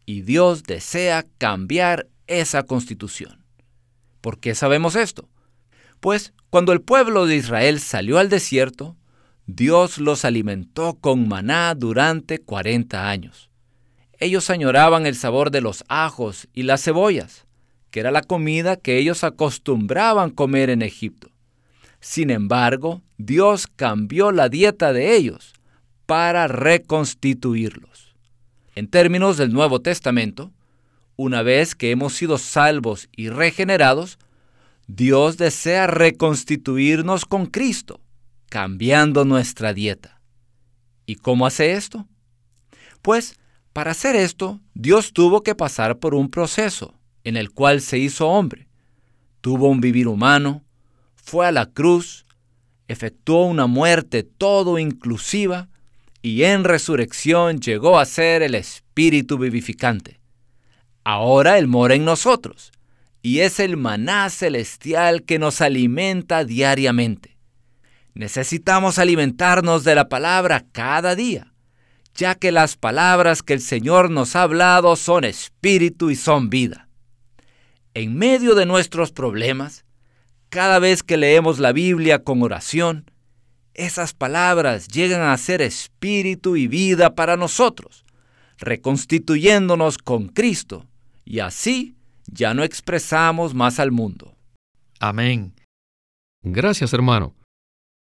Y 0.07 0.23
Dios 0.23 0.63
desea 0.63 1.27
cambiar 1.39 2.09
esa 2.27 2.63
constitución. 2.63 3.40
¿Por 4.21 4.39
qué 4.39 4.55
sabemos 4.55 4.97
esto? 4.97 5.29
Pues 6.01 6.33
cuando 6.51 6.73
el 6.73 6.81
pueblo 6.81 7.27
de 7.27 7.37
Israel 7.37 7.81
salió 7.81 8.19
al 8.19 8.29
desierto, 8.29 8.97
Dios 9.47 9.99
los 9.99 10.25
alimentó 10.25 10.95
con 10.95 11.29
maná 11.29 11.75
durante 11.75 12.39
40 12.39 13.09
años. 13.09 13.51
Ellos 14.19 14.51
añoraban 14.51 15.07
el 15.07 15.15
sabor 15.15 15.51
de 15.51 15.61
los 15.61 15.85
ajos 15.89 16.49
y 16.53 16.63
las 16.63 16.83
cebollas, 16.83 17.47
que 17.91 18.01
era 18.01 18.11
la 18.11 18.23
comida 18.23 18.77
que 18.77 18.99
ellos 18.99 19.25
acostumbraban 19.25 20.31
comer 20.31 20.71
en 20.71 20.83
Egipto. 20.83 21.31
Sin 22.01 22.31
embargo, 22.31 23.03
Dios 23.19 23.67
cambió 23.67 24.33
la 24.33 24.49
dieta 24.49 24.93
de 24.93 25.17
ellos 25.17 25.55
para 26.07 26.49
reconstituirlos. 26.49 28.15
En 28.75 28.89
términos 28.89 29.37
del 29.37 29.53
Nuevo 29.53 29.81
Testamento, 29.81 30.53
una 31.23 31.43
vez 31.43 31.75
que 31.75 31.91
hemos 31.91 32.15
sido 32.15 32.39
salvos 32.39 33.11
y 33.15 33.29
regenerados, 33.29 34.19
Dios 34.87 35.37
desea 35.37 35.87
reconstituirnos 35.87 37.27
con 37.27 37.45
Cristo, 37.45 38.01
cambiando 38.49 39.27
nuestra 39.27 39.75
dieta. 39.75 40.23
¿Y 41.05 41.17
cómo 41.17 41.45
hace 41.45 41.73
esto? 41.73 42.07
Pues, 43.03 43.39
para 43.75 43.91
hacer 43.91 44.17
esto, 44.17 44.61
Dios 44.73 45.13
tuvo 45.13 45.43
que 45.43 45.55
pasar 45.55 45.99
por 45.99 46.15
un 46.15 46.31
proceso 46.31 46.95
en 47.23 47.37
el 47.37 47.51
cual 47.51 47.83
se 47.83 47.99
hizo 47.99 48.27
hombre. 48.27 48.67
Tuvo 49.43 49.69
un 49.69 49.83
vivir 49.83 50.09
humano, 50.09 50.65
fue 51.17 51.47
a 51.47 51.53
la 51.53 51.67
cruz, 51.67 52.25
efectuó 52.89 53.45
una 53.45 53.67
muerte 53.67 54.23
todo 54.23 54.79
inclusiva 54.79 55.69
y 56.23 56.45
en 56.45 56.65
resurrección 56.65 57.61
llegó 57.61 57.99
a 57.99 58.07
ser 58.07 58.43
el 58.43 58.55
Espíritu 58.55 59.37
vivificante. 59.37 60.20
Ahora 61.05 61.59
Él 61.59 61.67
mora 61.67 61.95
en 61.95 62.05
nosotros 62.05 62.73
y 63.23 63.41
es 63.41 63.61
el 63.61 63.77
maná 63.77 64.31
celestial 64.31 65.23
que 65.25 65.39
nos 65.39 65.61
alimenta 65.61 66.45
diariamente. 66.45 67.37
Necesitamos 68.15 68.99
alimentarnos 68.99 69.85
de 69.85 69.95
la 69.95 70.09
palabra 70.09 70.65
cada 70.73 71.15
día, 71.15 71.53
ya 72.15 72.35
que 72.35 72.53
las 72.53 72.77
palabras 72.77 73.43
que 73.43 73.53
el 73.53 73.61
Señor 73.61 74.11
nos 74.11 74.37
ha 74.37 74.43
hablado 74.43 74.97
son 74.97 75.25
espíritu 75.25 76.11
y 76.11 76.17
son 76.17 76.51
vida. 76.51 76.89
En 77.95 78.17
medio 78.17 78.55
de 78.55 78.67
nuestros 78.67 79.13
problemas, 79.13 79.85
cada 80.49 80.79
vez 80.79 81.03
que 81.03 81.17
leemos 81.17 81.59
la 81.59 81.73
Biblia 81.73 82.25
con 82.25 82.43
oración, 82.43 83.11
esas 83.75 84.15
palabras 84.15 84.89
llegan 84.89 85.23
a 85.23 85.37
ser 85.39 85.63
espíritu 85.63 86.57
y 86.57 86.67
vida 86.67 87.15
para 87.15 87.37
nosotros, 87.37 88.05
reconstituyéndonos 88.59 89.99
con 89.99 90.29
Cristo, 90.29 90.90
y 91.31 91.39
así 91.39 91.95
ya 92.27 92.55
no 92.55 92.65
expresamos 92.65 93.55
más 93.55 93.79
al 93.79 93.93
mundo. 93.93 94.35
Amén. 94.99 95.55
Gracias, 96.43 96.93
hermano. 96.93 97.37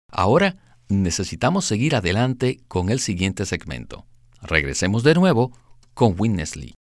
Ahora 0.08 0.78
necesitamos 0.88 1.64
seguir 1.64 1.96
adelante 1.96 2.60
con 2.68 2.90
el 2.90 3.00
siguiente 3.00 3.44
segmento. 3.44 4.06
Regresemos 4.40 5.02
de 5.02 5.14
nuevo 5.14 5.50
con 5.94 6.14
Winnesley. 6.16 6.74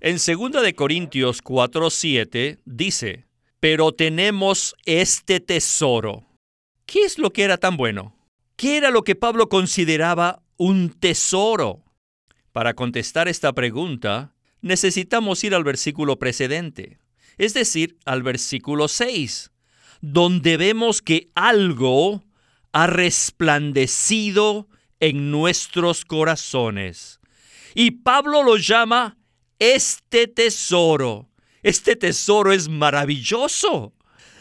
En 0.00 0.18
2 0.18 0.62
de 0.62 0.74
Corintios 0.76 1.42
4:7 1.42 2.60
dice, 2.64 3.26
"Pero 3.58 3.90
tenemos 3.90 4.76
este 4.86 5.40
tesoro." 5.40 6.26
¿Qué 6.86 7.02
es 7.02 7.18
lo 7.18 7.32
que 7.32 7.42
era 7.42 7.58
tan 7.58 7.76
bueno? 7.76 8.14
¿Qué 8.54 8.76
era 8.76 8.92
lo 8.92 9.02
que 9.02 9.16
Pablo 9.16 9.48
consideraba 9.48 10.42
un 10.56 10.90
tesoro? 10.90 11.82
Para 12.52 12.74
contestar 12.74 13.28
esta 13.28 13.52
pregunta, 13.52 14.34
necesitamos 14.60 15.44
ir 15.44 15.54
al 15.54 15.64
versículo 15.64 16.18
precedente, 16.18 16.98
es 17.38 17.54
decir, 17.54 17.96
al 18.04 18.22
versículo 18.22 18.88
6, 18.88 19.50
donde 20.00 20.56
vemos 20.56 21.00
que 21.00 21.30
algo 21.34 22.24
ha 22.72 22.86
resplandecido 22.86 24.68
en 24.98 25.30
nuestros 25.30 26.04
corazones. 26.04 27.20
Y 27.74 27.92
Pablo 27.92 28.42
lo 28.42 28.56
llama 28.56 29.16
este 29.58 30.26
tesoro. 30.26 31.30
Este 31.62 31.96
tesoro 31.96 32.52
es 32.52 32.68
maravilloso. 32.68 33.94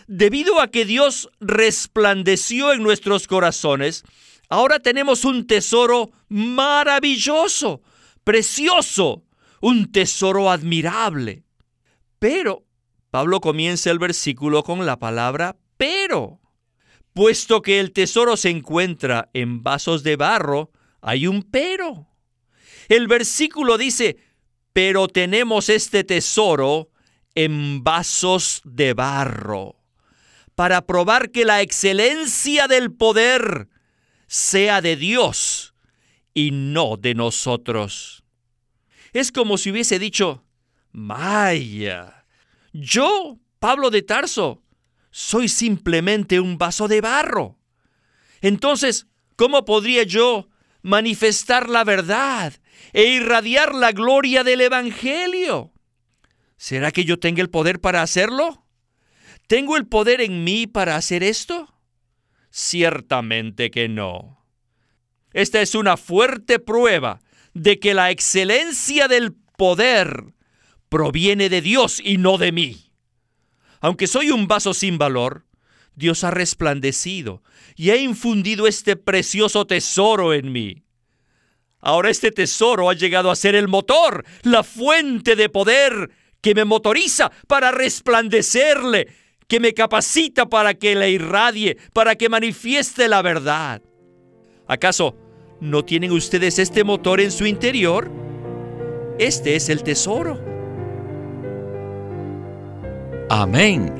Debido 0.07 0.59
a 0.59 0.69
que 0.69 0.85
Dios 0.85 1.29
resplandeció 1.39 2.73
en 2.73 2.81
nuestros 2.81 3.27
corazones, 3.27 4.03
ahora 4.49 4.79
tenemos 4.79 5.25
un 5.25 5.45
tesoro 5.45 6.11
maravilloso, 6.29 7.81
precioso, 8.29 9.25
un 9.59 9.91
tesoro 9.91 10.51
admirable. 10.51 11.45
Pero, 12.19 12.63
Pablo 13.09 13.41
comienza 13.41 13.89
el 13.89 13.97
versículo 13.97 14.61
con 14.61 14.85
la 14.85 14.99
palabra 14.99 15.57
pero. 15.77 16.39
Puesto 17.13 17.63
que 17.63 17.79
el 17.79 17.91
tesoro 17.91 18.37
se 18.37 18.51
encuentra 18.51 19.31
en 19.33 19.63
vasos 19.63 20.03
de 20.03 20.15
barro, 20.15 20.71
hay 21.01 21.25
un 21.25 21.41
pero. 21.41 22.07
El 22.87 23.07
versículo 23.07 23.79
dice, 23.79 24.17
pero 24.73 25.07
tenemos 25.07 25.67
este 25.67 26.03
tesoro 26.03 26.91
en 27.33 27.83
vasos 27.83 28.61
de 28.63 28.93
barro, 28.93 29.75
para 30.53 30.85
probar 30.85 31.31
que 31.31 31.45
la 31.45 31.61
excelencia 31.61 32.67
del 32.67 32.93
poder 32.93 33.69
sea 34.27 34.81
de 34.81 34.97
Dios 34.97 35.73
y 36.47 36.51
no 36.51 36.97
de 36.97 37.15
nosotros. 37.15 38.23
Es 39.13 39.31
como 39.31 39.57
si 39.57 39.71
hubiese 39.71 39.99
dicho, 39.99 40.43
Maya, 40.91 42.25
yo, 42.73 43.39
Pablo 43.59 43.89
de 43.89 44.01
Tarso, 44.01 44.61
soy 45.11 45.49
simplemente 45.49 46.39
un 46.39 46.57
vaso 46.57 46.87
de 46.87 47.01
barro. 47.01 47.57
Entonces, 48.41 49.07
¿cómo 49.35 49.65
podría 49.65 50.03
yo 50.03 50.49
manifestar 50.81 51.69
la 51.69 51.83
verdad 51.83 52.53
e 52.93 53.03
irradiar 53.05 53.75
la 53.75 53.91
gloria 53.91 54.43
del 54.43 54.61
Evangelio. 54.61 55.71
¿Será 56.57 56.91
que 56.91 57.05
yo 57.05 57.19
tengo 57.19 57.41
el 57.41 57.49
poder 57.49 57.79
para 57.79 58.01
hacerlo? 58.01 58.65
¿Tengo 59.47 59.77
el 59.77 59.87
poder 59.87 60.21
en 60.21 60.43
mí 60.43 60.67
para 60.67 60.95
hacer 60.95 61.23
esto? 61.23 61.73
Ciertamente 62.49 63.71
que 63.71 63.87
no. 63.87 64.38
Esta 65.33 65.61
es 65.61 65.75
una 65.75 65.97
fuerte 65.97 66.59
prueba 66.59 67.19
de 67.53 67.79
que 67.79 67.93
la 67.93 68.11
excelencia 68.11 69.07
del 69.07 69.33
poder 69.57 70.33
proviene 70.89 71.49
de 71.49 71.61
Dios 71.61 72.01
y 72.03 72.17
no 72.17 72.37
de 72.37 72.51
mí. 72.51 72.91
Aunque 73.81 74.07
soy 74.07 74.31
un 74.31 74.47
vaso 74.47 74.73
sin 74.73 74.97
valor, 74.97 75.45
Dios 75.95 76.23
ha 76.23 76.31
resplandecido 76.31 77.43
y 77.75 77.91
ha 77.91 77.97
infundido 77.97 78.67
este 78.67 78.95
precioso 78.95 79.67
tesoro 79.67 80.33
en 80.33 80.51
mí. 80.51 80.83
Ahora 81.81 82.09
este 82.09 82.31
tesoro 82.31 82.89
ha 82.89 82.93
llegado 82.93 83.31
a 83.31 83.35
ser 83.35 83.55
el 83.55 83.67
motor, 83.67 84.25
la 84.43 84.63
fuente 84.63 85.35
de 85.35 85.49
poder 85.49 86.11
que 86.41 86.55
me 86.55 86.65
motoriza 86.65 87.31
para 87.47 87.71
resplandecerle, 87.71 89.07
que 89.47 89.59
me 89.59 89.73
capacita 89.73 90.47
para 90.47 90.73
que 90.73 90.95
la 90.95 91.07
irradie, 91.07 91.77
para 91.93 92.15
que 92.15 92.29
manifieste 92.29 93.07
la 93.07 93.21
verdad. 93.21 93.81
¿Acaso 94.69 95.15
no 95.59 95.83
tienen 95.83 96.11
ustedes 96.11 96.59
este 96.59 96.83
motor 96.83 97.19
en 97.19 97.31
su 97.31 97.47
interior? 97.47 98.11
Este 99.17 99.55
es 99.55 99.67
el 99.67 99.81
tesoro. 99.81 100.39
Amén. 103.31 103.91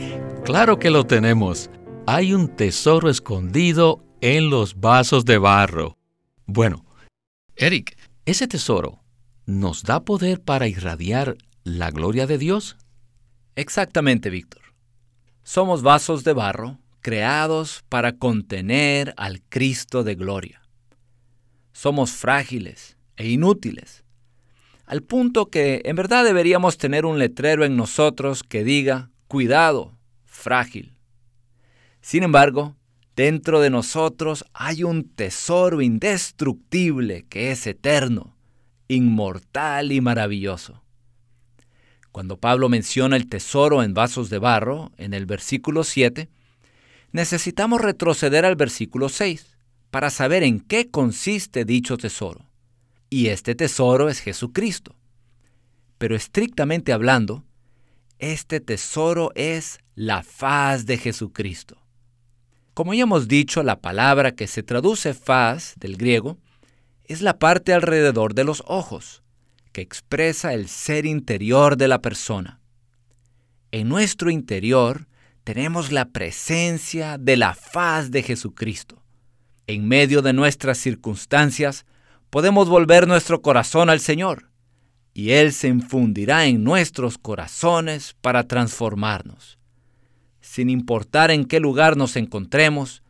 Claro 0.46 0.78
que 0.78 0.92
lo 0.92 1.08
tenemos. 1.08 1.72
Hay 2.06 2.36
un 2.36 2.56
tesoro 2.56 3.10
escondido 3.10 4.06
en 4.22 4.52
los 4.52 4.80
vasos 4.80 5.26
de 5.26 5.40
barro. 5.40 5.98
Bueno, 6.46 6.86
Eric, 7.56 7.98
ese 8.26 8.48
tesoro 8.48 9.00
nos 9.48 9.82
da 9.82 10.06
poder 10.06 10.40
para 10.40 10.68
irradiar 10.68 11.36
la 11.64 11.90
gloria 11.90 12.28
de 12.28 12.38
Dios. 12.38 12.78
Exactamente, 13.56 14.30
Víctor. 14.30 14.62
Somos 15.42 15.82
vasos 15.82 16.24
de 16.24 16.34
barro 16.34 16.78
creados 17.02 17.84
para 17.90 18.18
contener 18.18 19.14
al 19.18 19.42
Cristo 19.42 20.04
de 20.04 20.16
gloria. 20.16 20.59
Somos 21.80 22.12
frágiles 22.12 22.98
e 23.16 23.30
inútiles, 23.30 24.04
al 24.86 25.02
punto 25.02 25.46
que 25.46 25.82
en 25.86 25.96
verdad 25.96 26.26
deberíamos 26.26 26.78
tener 26.78 27.06
un 27.06 27.20
letrero 27.20 27.64
en 27.64 27.78
nosotros 27.78 28.44
que 28.44 28.66
diga, 28.66 29.12
cuidado, 29.30 29.98
frágil. 30.26 30.98
Sin 32.02 32.24
embargo, 32.24 32.76
dentro 33.16 33.62
de 33.62 33.70
nosotros 33.70 34.44
hay 34.52 34.84
un 34.84 35.08
tesoro 35.08 35.82
indestructible 35.82 37.26
que 37.30 37.52
es 37.52 37.66
eterno, 37.66 38.36
inmortal 38.90 39.94
y 39.94 40.02
maravilloso. 40.02 40.84
Cuando 42.12 42.36
Pablo 42.36 42.68
menciona 42.68 43.16
el 43.16 43.30
tesoro 43.30 43.84
en 43.84 43.94
vasos 43.94 44.30
de 44.30 44.40
barro, 44.40 44.92
en 44.98 45.14
el 45.14 45.26
versículo 45.26 45.86
7, 45.86 46.28
necesitamos 47.14 47.80
retroceder 47.80 48.44
al 48.44 48.58
versículo 48.58 49.08
6 49.08 49.49
para 49.92 50.10
saber 50.10 50.44
en 50.44 50.60
qué 50.60 50.90
consiste 50.90 51.66
dicho 51.66 51.98
tesoro. 51.98 52.46
Y 53.10 53.28
este 53.28 53.56
tesoro 53.56 54.10
es 54.10 54.20
Jesucristo. 54.20 54.96
Pero 55.98 56.16
estrictamente 56.16 56.94
hablando, 56.94 57.44
este 58.20 58.60
tesoro 58.60 59.32
es 59.36 59.80
la 59.96 60.24
faz 60.24 60.86
de 60.86 60.98
Jesucristo. 60.98 61.78
Como 62.74 62.94
ya 62.94 63.04
hemos 63.04 63.28
dicho, 63.28 63.64
la 63.64 63.82
palabra 63.82 64.34
que 64.34 64.48
se 64.48 64.64
traduce 64.64 65.14
faz 65.14 65.74
del 65.78 65.98
griego 65.98 66.38
es 67.06 67.22
la 67.22 67.40
parte 67.40 67.74
alrededor 67.74 68.36
de 68.36 68.44
los 68.44 68.64
ojos, 68.68 69.24
que 69.72 69.82
expresa 69.82 70.54
el 70.54 70.70
ser 70.70 71.06
interior 71.06 71.76
de 71.76 71.88
la 71.88 72.02
persona. 72.02 72.62
En 73.72 73.90
nuestro 73.90 74.30
interior 74.30 75.08
tenemos 75.44 75.92
la 75.92 76.06
presencia 76.10 77.18
de 77.18 77.36
la 77.36 77.56
faz 77.56 78.12
de 78.12 78.24
Jesucristo. 78.24 78.99
En 79.70 79.88
medio 79.88 80.24
de 80.24 80.34
nuestras 80.34 80.80
circunstancias 80.80 81.86
podemos 82.32 82.70
volver 82.70 83.08
nuestro 83.08 83.44
corazón 83.44 83.92
al 83.92 84.00
Señor 84.00 84.50
y 85.14 85.30
Él 85.34 85.54
se 85.54 85.68
infundirá 85.68 86.48
en 86.48 86.64
nuestros 86.64 87.20
corazones 87.20 88.16
para 88.20 88.48
transformarnos. 88.48 89.60
Sin 90.42 90.72
importar 90.72 91.30
en 91.30 91.46
qué 91.46 91.60
lugar 91.60 91.98
nos 91.98 92.16
encontremos, 92.16 93.04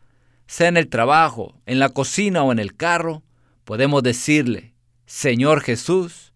sea 0.46 0.68
en 0.68 0.76
el 0.76 0.90
trabajo, 0.90 1.58
en 1.64 1.78
la 1.78 1.88
cocina 1.88 2.42
o 2.42 2.52
en 2.52 2.58
el 2.58 2.76
carro, 2.76 3.22
podemos 3.64 4.02
decirle, 4.02 4.74
Señor 5.06 5.62
Jesús, 5.62 6.34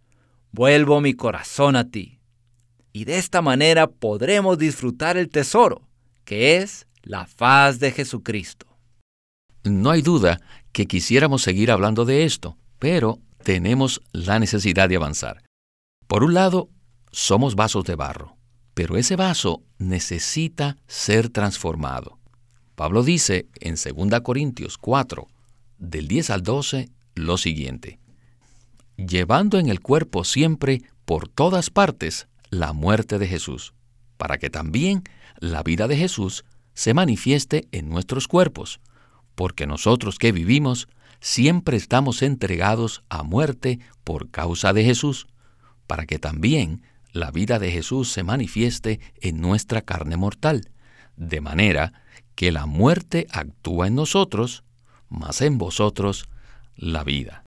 vuelvo 0.52 1.02
mi 1.02 1.12
corazón 1.12 1.76
a 1.76 1.90
ti. 1.90 2.18
Y 2.94 3.04
de 3.04 3.18
esta 3.18 3.42
manera 3.42 3.88
podremos 3.88 4.56
disfrutar 4.56 5.18
el 5.18 5.28
tesoro, 5.28 5.86
que 6.24 6.56
es 6.56 6.86
la 7.02 7.26
faz 7.26 7.78
de 7.78 7.92
Jesucristo. 7.92 8.73
No 9.64 9.90
hay 9.90 10.02
duda 10.02 10.42
que 10.72 10.86
quisiéramos 10.86 11.42
seguir 11.42 11.70
hablando 11.70 12.04
de 12.04 12.24
esto, 12.24 12.58
pero 12.78 13.18
tenemos 13.42 14.02
la 14.12 14.38
necesidad 14.38 14.90
de 14.90 14.96
avanzar. 14.96 15.42
Por 16.06 16.22
un 16.22 16.34
lado, 16.34 16.68
somos 17.10 17.54
vasos 17.54 17.84
de 17.84 17.94
barro, 17.94 18.36
pero 18.74 18.98
ese 18.98 19.16
vaso 19.16 19.62
necesita 19.78 20.76
ser 20.86 21.30
transformado. 21.30 22.18
Pablo 22.74 23.02
dice 23.02 23.46
en 23.60 23.76
2 23.76 24.20
Corintios 24.20 24.76
4, 24.76 25.26
del 25.78 26.08
10 26.08 26.30
al 26.30 26.42
12, 26.42 26.90
lo 27.14 27.38
siguiente, 27.38 27.98
llevando 28.96 29.58
en 29.58 29.70
el 29.70 29.80
cuerpo 29.80 30.24
siempre, 30.24 30.82
por 31.06 31.28
todas 31.28 31.70
partes, 31.70 32.28
la 32.50 32.74
muerte 32.74 33.18
de 33.18 33.28
Jesús, 33.28 33.72
para 34.18 34.36
que 34.36 34.50
también 34.50 35.04
la 35.38 35.62
vida 35.62 35.88
de 35.88 35.96
Jesús 35.96 36.44
se 36.74 36.92
manifieste 36.92 37.66
en 37.72 37.88
nuestros 37.88 38.28
cuerpos, 38.28 38.80
porque 39.34 39.66
nosotros 39.66 40.18
que 40.18 40.32
vivimos 40.32 40.88
siempre 41.20 41.76
estamos 41.76 42.22
entregados 42.22 43.02
a 43.08 43.22
muerte 43.22 43.80
por 44.04 44.30
causa 44.30 44.72
de 44.72 44.84
Jesús, 44.84 45.26
para 45.86 46.06
que 46.06 46.18
también 46.18 46.82
la 47.12 47.30
vida 47.30 47.58
de 47.58 47.70
Jesús 47.70 48.10
se 48.10 48.22
manifieste 48.22 49.00
en 49.20 49.40
nuestra 49.40 49.82
carne 49.82 50.16
mortal, 50.16 50.70
de 51.16 51.40
manera 51.40 51.92
que 52.34 52.52
la 52.52 52.66
muerte 52.66 53.26
actúa 53.30 53.86
en 53.86 53.94
nosotros, 53.94 54.64
mas 55.08 55.40
en 55.40 55.58
vosotros 55.58 56.28
la 56.76 57.04
vida. 57.04 57.44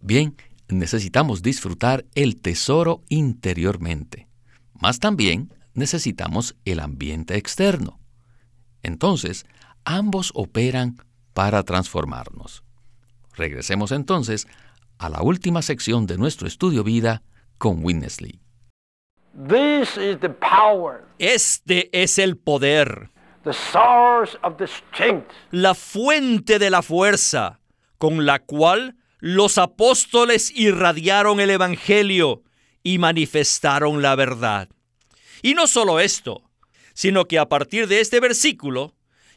Bien, 0.00 0.36
necesitamos 0.68 1.42
disfrutar 1.42 2.04
el 2.14 2.40
tesoro 2.40 3.02
interiormente, 3.08 4.28
mas 4.72 4.98
también 4.98 5.52
necesitamos 5.74 6.56
el 6.64 6.80
ambiente 6.80 7.36
externo. 7.36 8.00
Entonces, 8.82 9.46
ambos 9.86 10.32
operan 10.34 10.98
para 11.32 11.62
transformarnos. 11.62 12.62
Regresemos 13.34 13.92
entonces 13.92 14.46
a 14.98 15.08
la 15.08 15.22
última 15.22 15.62
sección 15.62 16.06
de 16.06 16.18
nuestro 16.18 16.46
estudio 16.46 16.84
vida 16.84 17.22
con 17.56 17.82
Winnesley. 17.82 18.40
Este 21.18 22.02
es 22.02 22.18
el 22.18 22.36
poder, 22.36 23.10
la 25.50 25.74
fuente 25.74 26.58
de 26.58 26.70
la 26.70 26.82
fuerza, 26.82 27.60
con 27.98 28.26
la 28.26 28.40
cual 28.40 28.96
los 29.20 29.58
apóstoles 29.58 30.50
irradiaron 30.54 31.38
el 31.40 31.50
Evangelio 31.50 32.42
y 32.82 32.98
manifestaron 32.98 34.02
la 34.02 34.16
verdad. 34.16 34.68
Y 35.42 35.54
no 35.54 35.66
solo 35.66 36.00
esto, 36.00 36.42
sino 36.94 37.26
que 37.26 37.38
a 37.38 37.48
partir 37.48 37.88
de 37.88 38.00
este 38.00 38.20
versículo 38.20 38.95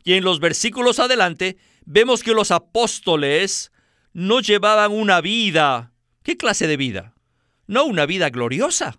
y 0.10 0.15
en 0.15 0.24
los 0.24 0.39
versículos 0.39 0.98
adelante, 0.98 1.58
vemos 1.86 2.24
que 2.24 2.34
los 2.34 2.50
apóstoles 2.50 3.72
no 4.12 4.39
llevaban 4.39 4.91
una 4.91 5.22
vida. 5.22 5.93
¿Qué 6.24 6.36
clase 6.36 6.65
de 6.65 6.78
vida? 6.78 7.13
No 7.67 7.84
una 7.84 8.08
vida 8.08 8.32
gloriosa, 8.32 8.98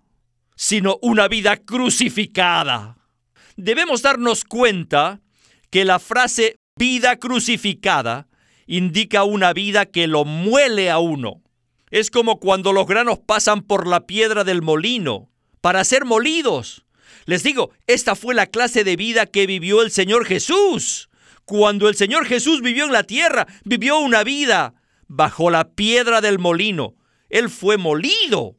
sino 0.54 1.00
una 1.02 1.26
vida 1.26 1.56
crucificada. 1.56 2.96
Debemos 3.56 4.02
darnos 4.02 4.44
cuenta 4.44 5.20
que 5.70 5.84
la 5.84 5.98
frase 5.98 6.54
vida 6.76 7.16
crucificada 7.16 8.28
indica 8.68 9.24
una 9.24 9.52
vida 9.52 9.86
que 9.86 10.06
lo 10.06 10.24
muele 10.24 10.92
a 10.92 11.00
uno. 11.00 11.42
Es 11.90 12.12
como 12.12 12.38
cuando 12.38 12.72
los 12.72 12.86
granos 12.86 13.18
pasan 13.18 13.62
por 13.62 13.88
la 13.88 14.06
piedra 14.06 14.44
del 14.44 14.62
molino 14.62 15.28
para 15.60 15.82
ser 15.82 16.04
molidos. 16.04 16.84
Les 17.30 17.44
digo, 17.44 17.70
esta 17.86 18.16
fue 18.16 18.34
la 18.34 18.46
clase 18.46 18.82
de 18.82 18.96
vida 18.96 19.24
que 19.24 19.46
vivió 19.46 19.82
el 19.82 19.92
Señor 19.92 20.26
Jesús. 20.26 21.10
Cuando 21.44 21.88
el 21.88 21.94
Señor 21.94 22.26
Jesús 22.26 22.60
vivió 22.60 22.86
en 22.86 22.92
la 22.92 23.04
tierra, 23.04 23.46
vivió 23.62 24.00
una 24.00 24.24
vida 24.24 24.74
bajo 25.06 25.48
la 25.48 25.70
piedra 25.70 26.20
del 26.20 26.40
molino. 26.40 26.96
Él 27.28 27.48
fue 27.48 27.76
molido. 27.76 28.56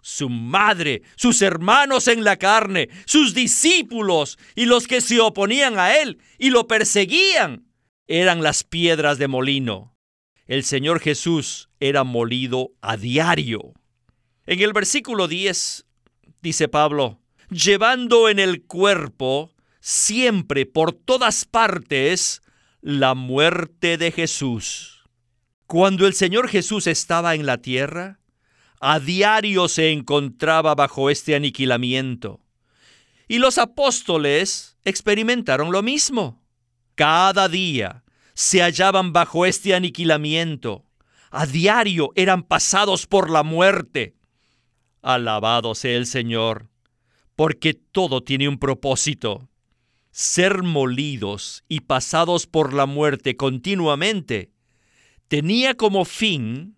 Su 0.00 0.28
madre, 0.28 1.02
sus 1.16 1.42
hermanos 1.42 2.06
en 2.06 2.22
la 2.22 2.36
carne, 2.36 2.88
sus 3.04 3.34
discípulos 3.34 4.38
y 4.54 4.66
los 4.66 4.86
que 4.86 5.00
se 5.00 5.18
oponían 5.18 5.80
a 5.80 5.96
él 5.96 6.20
y 6.38 6.50
lo 6.50 6.68
perseguían 6.68 7.66
eran 8.06 8.44
las 8.44 8.62
piedras 8.62 9.18
de 9.18 9.26
molino. 9.26 9.96
El 10.46 10.62
Señor 10.62 11.00
Jesús 11.00 11.68
era 11.80 12.04
molido 12.04 12.74
a 12.80 12.96
diario. 12.96 13.72
En 14.46 14.60
el 14.60 14.72
versículo 14.72 15.26
10 15.26 15.84
dice 16.42 16.68
Pablo, 16.68 17.18
llevando 17.50 18.28
en 18.28 18.38
el 18.38 18.62
cuerpo 18.62 19.52
siempre 19.80 20.66
por 20.66 20.92
todas 20.92 21.44
partes 21.44 22.42
la 22.80 23.14
muerte 23.14 23.98
de 23.98 24.10
Jesús. 24.10 25.04
Cuando 25.66 26.06
el 26.06 26.14
Señor 26.14 26.48
Jesús 26.48 26.86
estaba 26.86 27.34
en 27.34 27.46
la 27.46 27.58
tierra, 27.58 28.20
a 28.80 29.00
diario 29.00 29.68
se 29.68 29.92
encontraba 29.92 30.74
bajo 30.74 31.08
este 31.08 31.34
aniquilamiento. 31.34 32.40
Y 33.28 33.38
los 33.38 33.56
apóstoles 33.56 34.76
experimentaron 34.84 35.72
lo 35.72 35.82
mismo. 35.82 36.42
Cada 36.94 37.48
día 37.48 38.04
se 38.34 38.60
hallaban 38.60 39.12
bajo 39.12 39.46
este 39.46 39.74
aniquilamiento. 39.74 40.84
A 41.30 41.46
diario 41.46 42.10
eran 42.14 42.42
pasados 42.42 43.06
por 43.06 43.30
la 43.30 43.42
muerte. 43.42 44.14
Alabado 45.00 45.74
sea 45.74 45.96
el 45.96 46.06
Señor, 46.06 46.68
porque 47.36 47.74
todo 47.74 48.22
tiene 48.22 48.48
un 48.48 48.58
propósito. 48.58 49.48
ser 50.10 50.62
molidos 50.62 51.64
y 51.68 51.80
pasados 51.80 52.46
por 52.46 52.72
la 52.72 52.86
muerte 52.86 53.36
continuamente, 53.36 54.52
tenía 55.26 55.74
como 55.74 56.04
fin 56.04 56.76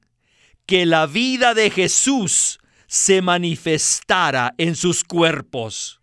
que 0.64 0.86
la 0.86 1.06
vida 1.06 1.52
de 1.52 1.68
Jesús 1.68 2.58
se 2.86 3.20
manifestara 3.20 4.54
en 4.56 4.74
sus 4.74 5.04
cuerpos. 5.04 6.00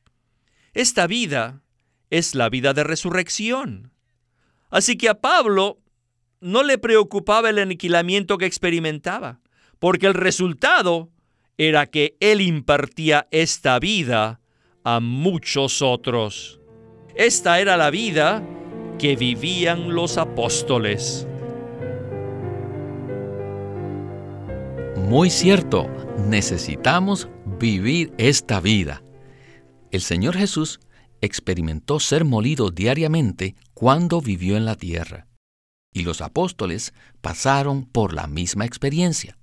Esta 0.75 1.07
vida 1.07 1.63
es 2.11 2.35
la 2.35 2.49
vida 2.49 2.75
de 2.75 2.83
resurrección. 2.83 3.91
Así 4.69 4.95
que 4.95 5.09
a 5.09 5.19
Pablo 5.19 5.81
no 6.39 6.61
le 6.61 6.77
preocupaba 6.77 7.49
el 7.49 7.57
aniquilamiento 7.57 8.37
que 8.37 8.45
experimentaba, 8.45 9.41
porque 9.79 10.05
el 10.05 10.13
resultado 10.13 11.09
era 11.57 11.87
que 11.87 12.15
él 12.19 12.41
impartía 12.41 13.27
esta 13.31 13.79
vida 13.79 14.39
a 14.83 14.99
muchos 14.99 15.81
otros. 15.81 16.59
Esta 17.15 17.59
era 17.59 17.77
la 17.77 17.89
vida 17.89 18.43
que 18.99 19.15
vivían 19.15 19.93
los 19.93 20.17
apóstoles. 20.17 21.27
Muy 25.07 25.29
cierto, 25.29 25.87
necesitamos 26.27 27.29
vivir 27.59 28.13
esta 28.17 28.59
vida. 28.59 29.03
El 29.91 30.01
Señor 30.01 30.35
Jesús 30.35 30.79
experimentó 31.21 31.99
ser 31.99 32.25
molido 32.25 32.71
diariamente 32.71 33.55
cuando 33.73 34.21
vivió 34.21 34.57
en 34.57 34.65
la 34.65 34.75
tierra, 34.75 35.27
y 35.93 36.03
los 36.03 36.21
apóstoles 36.21 36.93
pasaron 37.21 37.85
por 37.85 38.13
la 38.13 38.27
misma 38.27 38.65
experiencia. 38.65 39.37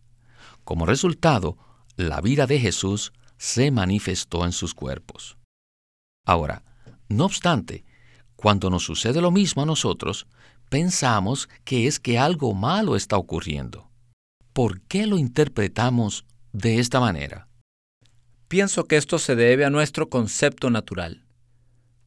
Como 0.65 0.87
resultado, 0.87 1.57
la 1.97 2.21
vida 2.21 2.47
de 2.47 2.59
Jesús 2.59 3.13
se 3.41 3.71
manifestó 3.71 4.45
en 4.45 4.53
sus 4.53 4.75
cuerpos. 4.75 5.39
Ahora, 6.27 6.63
no 7.09 7.25
obstante, 7.25 7.87
cuando 8.37 8.69
nos 8.69 8.85
sucede 8.85 9.23
lo 9.23 9.31
mismo 9.31 9.63
a 9.63 9.67
nosotros, 9.67 10.27
pensamos 10.69 11.49
que 11.65 11.87
es 11.87 11.99
que 11.99 12.19
algo 12.19 12.53
malo 12.53 12.97
está 12.97 13.17
ocurriendo. 13.17 13.91
¿Por 14.53 14.83
qué 14.83 15.07
lo 15.07 15.17
interpretamos 15.17 16.27
de 16.53 16.81
esta 16.81 17.01
manera? 17.01 17.49
Pienso 18.47 18.85
que 18.85 18.99
esto 18.99 19.19
se 19.19 19.37
debe 19.37 19.65
a 19.65 19.71
nuestro 19.71 20.11
concepto 20.11 20.69
natural. 20.69 21.25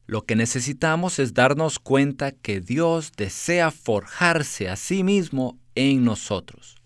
Lo 0.06 0.22
que 0.22 0.36
necesitamos 0.36 1.18
es 1.18 1.34
darnos 1.34 1.80
cuenta 1.80 2.30
que 2.30 2.60
Dios 2.60 3.10
desea 3.16 3.72
forjarse 3.72 4.68
a 4.68 4.76
sí 4.76 5.02
mismo 5.02 5.58
en 5.74 6.04
nosotros. 6.04 6.76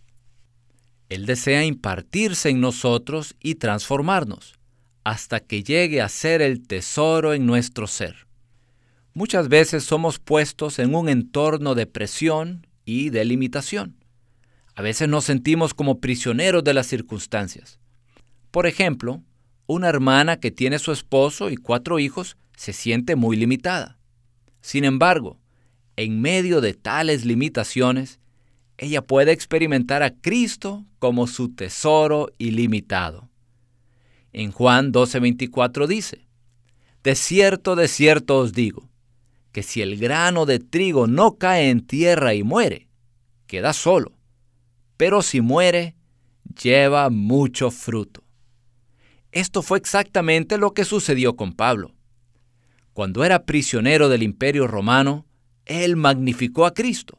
Él 1.08 1.26
desea 1.26 1.64
impartirse 1.64 2.50
en 2.50 2.60
nosotros 2.60 3.34
y 3.40 3.54
transformarnos 3.56 4.58
hasta 5.04 5.40
que 5.40 5.62
llegue 5.62 6.02
a 6.02 6.08
ser 6.08 6.42
el 6.42 6.66
tesoro 6.66 7.32
en 7.32 7.46
nuestro 7.46 7.86
ser. 7.86 8.26
Muchas 9.14 9.48
veces 9.48 9.84
somos 9.84 10.18
puestos 10.18 10.78
en 10.78 10.94
un 10.94 11.08
entorno 11.08 11.74
de 11.74 11.86
presión 11.86 12.66
y 12.84 13.08
de 13.08 13.24
limitación. 13.24 13.96
A 14.74 14.82
veces 14.82 15.08
nos 15.08 15.24
sentimos 15.24 15.72
como 15.72 15.98
prisioneros 15.98 16.62
de 16.62 16.74
las 16.74 16.86
circunstancias. 16.86 17.80
Por 18.50 18.66
ejemplo, 18.66 19.22
una 19.66 19.88
hermana 19.88 20.38
que 20.38 20.50
tiene 20.50 20.78
su 20.78 20.92
esposo 20.92 21.50
y 21.50 21.56
cuatro 21.56 21.98
hijos 21.98 22.36
se 22.56 22.72
siente 22.72 23.16
muy 23.16 23.36
limitada. 23.36 23.98
Sin 24.60 24.84
embargo, 24.84 25.40
en 25.96 26.20
medio 26.20 26.60
de 26.60 26.74
tales 26.74 27.24
limitaciones, 27.24 28.20
ella 28.78 29.02
puede 29.02 29.32
experimentar 29.32 30.04
a 30.04 30.14
Cristo 30.14 30.86
como 31.00 31.26
su 31.26 31.54
tesoro 31.54 32.28
ilimitado. 32.38 33.28
En 34.32 34.52
Juan 34.52 34.92
12:24 34.92 35.86
dice, 35.88 36.28
De 37.02 37.16
cierto, 37.16 37.74
de 37.74 37.88
cierto 37.88 38.38
os 38.38 38.52
digo, 38.52 38.88
que 39.50 39.64
si 39.64 39.82
el 39.82 39.98
grano 39.98 40.46
de 40.46 40.60
trigo 40.60 41.08
no 41.08 41.36
cae 41.36 41.70
en 41.70 41.84
tierra 41.84 42.34
y 42.34 42.44
muere, 42.44 42.88
queda 43.48 43.72
solo, 43.72 44.12
pero 44.96 45.22
si 45.22 45.40
muere, 45.40 45.96
lleva 46.62 47.10
mucho 47.10 47.72
fruto. 47.72 48.22
Esto 49.32 49.62
fue 49.62 49.78
exactamente 49.78 50.56
lo 50.56 50.72
que 50.72 50.84
sucedió 50.84 51.34
con 51.34 51.52
Pablo. 51.52 51.94
Cuando 52.92 53.24
era 53.24 53.44
prisionero 53.44 54.08
del 54.08 54.22
imperio 54.22 54.66
romano, 54.66 55.26
él 55.66 55.96
magnificó 55.96 56.64
a 56.64 56.74
Cristo. 56.74 57.17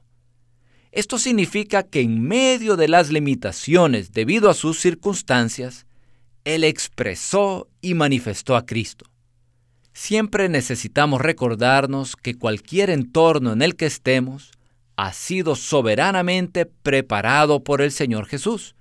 Esto 0.91 1.19
significa 1.19 1.83
que 1.83 2.01
en 2.01 2.21
medio 2.21 2.75
de 2.75 2.87
las 2.87 3.11
limitaciones 3.11 4.11
debido 4.11 4.49
a 4.49 4.55
sus 4.55 4.79
circunstancias, 4.79 5.85
él 6.45 6.63
expresó 6.63 7.67
y 7.81 7.93
manifestó 7.93 8.55
a 8.55 8.65
Cristo. 8.65 9.05
Siempre 9.93 10.49
necesitamos 10.49 11.21
recordarnos 11.21 12.15
que 12.15 12.35
cualquier 12.35 12.89
entorno 12.89 13.53
en 13.53 13.61
el 13.61 13.75
que 13.75 13.85
estemos 13.85 14.51
ha 14.95 15.13
sido 15.13 15.55
soberanamente 15.55 16.65
preparado 16.65 17.63
por 17.63 17.81
el 17.81 17.91
Señor 17.91 18.25
Jesús, 18.25 18.75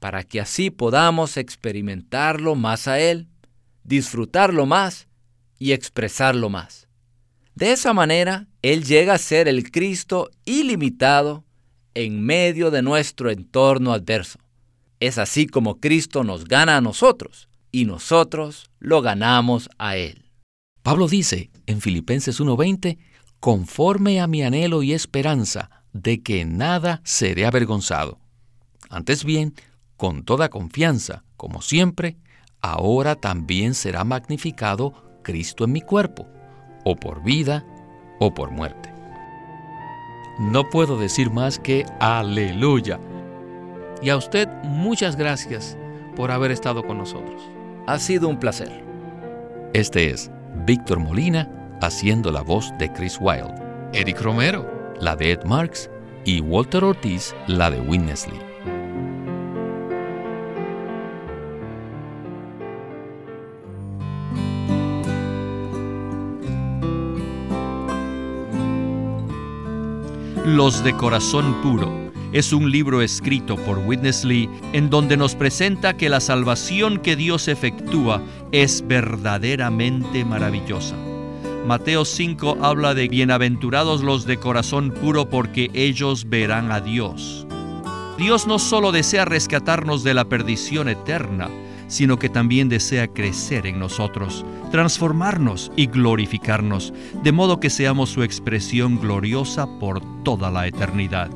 para 0.00 0.22
que 0.24 0.40
así 0.40 0.70
podamos 0.70 1.36
experimentarlo 1.36 2.54
más 2.54 2.88
a 2.88 3.00
Él, 3.00 3.28
disfrutarlo 3.84 4.66
más 4.66 5.08
y 5.58 5.72
expresarlo 5.72 6.50
más. 6.50 6.83
De 7.54 7.70
esa 7.70 7.92
manera, 7.92 8.48
Él 8.62 8.84
llega 8.84 9.14
a 9.14 9.18
ser 9.18 9.46
el 9.46 9.70
Cristo 9.70 10.30
ilimitado 10.44 11.44
en 11.94 12.20
medio 12.20 12.70
de 12.72 12.82
nuestro 12.82 13.30
entorno 13.30 13.92
adverso. 13.92 14.40
Es 14.98 15.18
así 15.18 15.46
como 15.46 15.78
Cristo 15.78 16.24
nos 16.24 16.44
gana 16.44 16.76
a 16.76 16.80
nosotros 16.80 17.48
y 17.70 17.84
nosotros 17.84 18.70
lo 18.80 19.02
ganamos 19.02 19.68
a 19.78 19.96
Él. 19.96 20.24
Pablo 20.82 21.08
dice 21.08 21.50
en 21.66 21.80
Filipenses 21.80 22.40
1:20, 22.40 22.98
conforme 23.38 24.20
a 24.20 24.26
mi 24.26 24.42
anhelo 24.42 24.82
y 24.82 24.92
esperanza 24.92 25.70
de 25.92 26.22
que 26.22 26.44
nada 26.44 27.00
seré 27.04 27.46
avergonzado. 27.46 28.18
Antes 28.90 29.24
bien, 29.24 29.54
con 29.96 30.24
toda 30.24 30.48
confianza, 30.48 31.24
como 31.36 31.62
siempre, 31.62 32.16
ahora 32.60 33.14
también 33.14 33.74
será 33.74 34.02
magnificado 34.04 35.20
Cristo 35.22 35.64
en 35.64 35.72
mi 35.72 35.80
cuerpo, 35.80 36.28
o 36.84 36.96
por 36.96 37.22
vida 37.22 37.64
o 38.18 38.32
por 38.32 38.50
muerte. 38.50 38.92
No 40.38 40.68
puedo 40.68 40.98
decir 40.98 41.30
más 41.30 41.58
que 41.58 41.86
aleluya 42.00 42.98
y 44.02 44.10
a 44.10 44.16
usted 44.16 44.48
muchas 44.64 45.16
gracias 45.16 45.76
por 46.16 46.30
haber 46.30 46.50
estado 46.50 46.84
con 46.84 46.98
nosotros. 46.98 47.42
Ha 47.86 47.98
sido 47.98 48.28
un 48.28 48.38
placer. 48.38 48.84
Este 49.72 50.10
es 50.10 50.30
Víctor 50.66 51.00
Molina 51.00 51.48
haciendo 51.80 52.30
la 52.30 52.42
voz 52.42 52.72
de 52.78 52.92
Chris 52.92 53.18
Wilde, 53.20 53.54
Eric 53.92 54.20
Romero, 54.20 54.94
la 55.00 55.16
de 55.16 55.32
Ed 55.32 55.44
Marks 55.44 55.90
y 56.24 56.40
Walter 56.40 56.84
Ortiz, 56.84 57.34
la 57.46 57.70
de 57.70 57.80
Winnesley. 57.80 58.53
Los 70.44 70.84
de 70.84 70.94
Corazón 70.94 71.62
Puro 71.62 71.90
es 72.34 72.52
un 72.52 72.70
libro 72.70 73.00
escrito 73.00 73.56
por 73.56 73.78
Witness 73.78 74.26
Lee 74.26 74.50
en 74.74 74.90
donde 74.90 75.16
nos 75.16 75.34
presenta 75.34 75.96
que 75.96 76.10
la 76.10 76.20
salvación 76.20 76.98
que 76.98 77.16
Dios 77.16 77.48
efectúa 77.48 78.20
es 78.52 78.86
verdaderamente 78.86 80.22
maravillosa. 80.26 80.96
Mateo 81.66 82.04
5 82.04 82.58
habla 82.60 82.92
de 82.92 83.08
bienaventurados 83.08 84.02
los 84.02 84.26
de 84.26 84.36
corazón 84.36 84.90
puro 84.90 85.30
porque 85.30 85.70
ellos 85.72 86.28
verán 86.28 86.72
a 86.72 86.82
Dios. 86.82 87.46
Dios 88.18 88.46
no 88.46 88.58
solo 88.58 88.92
desea 88.92 89.24
rescatarnos 89.24 90.04
de 90.04 90.12
la 90.12 90.26
perdición 90.26 90.90
eterna, 90.90 91.48
sino 91.86 92.18
que 92.18 92.28
también 92.28 92.68
desea 92.68 93.08
crecer 93.08 93.66
en 93.66 93.78
nosotros, 93.78 94.44
transformarnos 94.70 95.70
y 95.76 95.86
glorificarnos, 95.86 96.92
de 97.22 97.32
modo 97.32 97.60
que 97.60 97.70
seamos 97.70 98.10
su 98.10 98.22
expresión 98.22 98.98
gloriosa 98.98 99.66
por 99.78 100.00
toda 100.22 100.50
la 100.50 100.66
eternidad. 100.66 101.30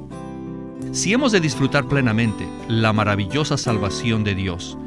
Si 0.92 1.12
hemos 1.12 1.32
de 1.32 1.40
disfrutar 1.40 1.84
plenamente 1.86 2.48
la 2.68 2.92
maravillosa 2.92 3.56
salvación 3.56 4.24
de 4.24 4.34
Dios, 4.34 4.78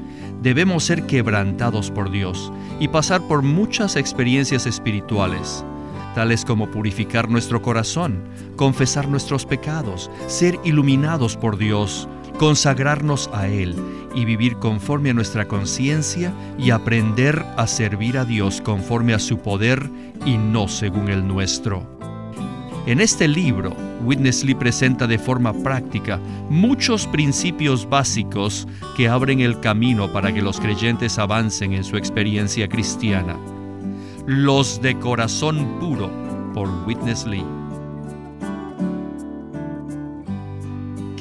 debemos 0.41 0.84
ser 0.84 1.06
quebrantados 1.06 1.91
por 1.91 2.10
Dios 2.10 2.52
y 2.80 2.88
pasar 2.88 3.21
por 3.28 3.43
muchas 3.43 3.95
experiencias 3.95 4.65
espirituales, 4.65 5.63
tales 6.15 6.43
como 6.43 6.69
purificar 6.71 7.30
nuestro 7.30 7.62
corazón, 7.62 8.24
confesar 8.56 9.08
nuestros 9.08 9.45
pecados, 9.45 10.10
ser 10.28 10.60
iluminados 10.63 11.38
por 11.38 11.58
Dios, 11.58 12.08
consagrarnos 12.41 13.30
a 13.34 13.47
Él 13.47 13.75
y 14.15 14.25
vivir 14.25 14.58
conforme 14.58 15.12
a 15.12 15.13
nuestra 15.13 15.47
conciencia 15.47 16.34
y 16.58 16.71
aprender 16.71 17.45
a 17.56 17.67
servir 17.67 18.17
a 18.17 18.25
Dios 18.25 18.62
conforme 18.62 19.13
a 19.13 19.19
su 19.19 19.38
poder 19.38 19.88
y 20.25 20.39
no 20.39 20.67
según 20.67 21.10
el 21.10 21.27
nuestro. 21.27 21.86
En 22.88 22.99
este 22.99 23.27
libro, 23.27 23.75
Witness 24.04 24.43
Lee 24.43 24.56
presenta 24.56 25.06
de 25.06 25.19
forma 25.19 25.54
práctica 25.54 26.19
muchos 26.49 27.06
principios 27.06 27.88
básicos 27.88 28.67
que 28.97 29.08
abren 29.08 29.41
el 29.41 29.60
camino 29.60 30.12
para 30.12 30.34
que 30.34 30.41
los 30.41 30.60
creyentes 30.60 31.19
avancen 31.19 31.73
en 31.73 31.84
su 31.84 31.95
experiencia 31.95 32.67
cristiana. 32.67 33.38
Los 34.25 34.82
de 34.82 34.97
Corazón 34.97 35.77
Puro 35.80 36.10
por 36.56 36.67
Witness 36.88 37.27
Lee. 37.27 37.61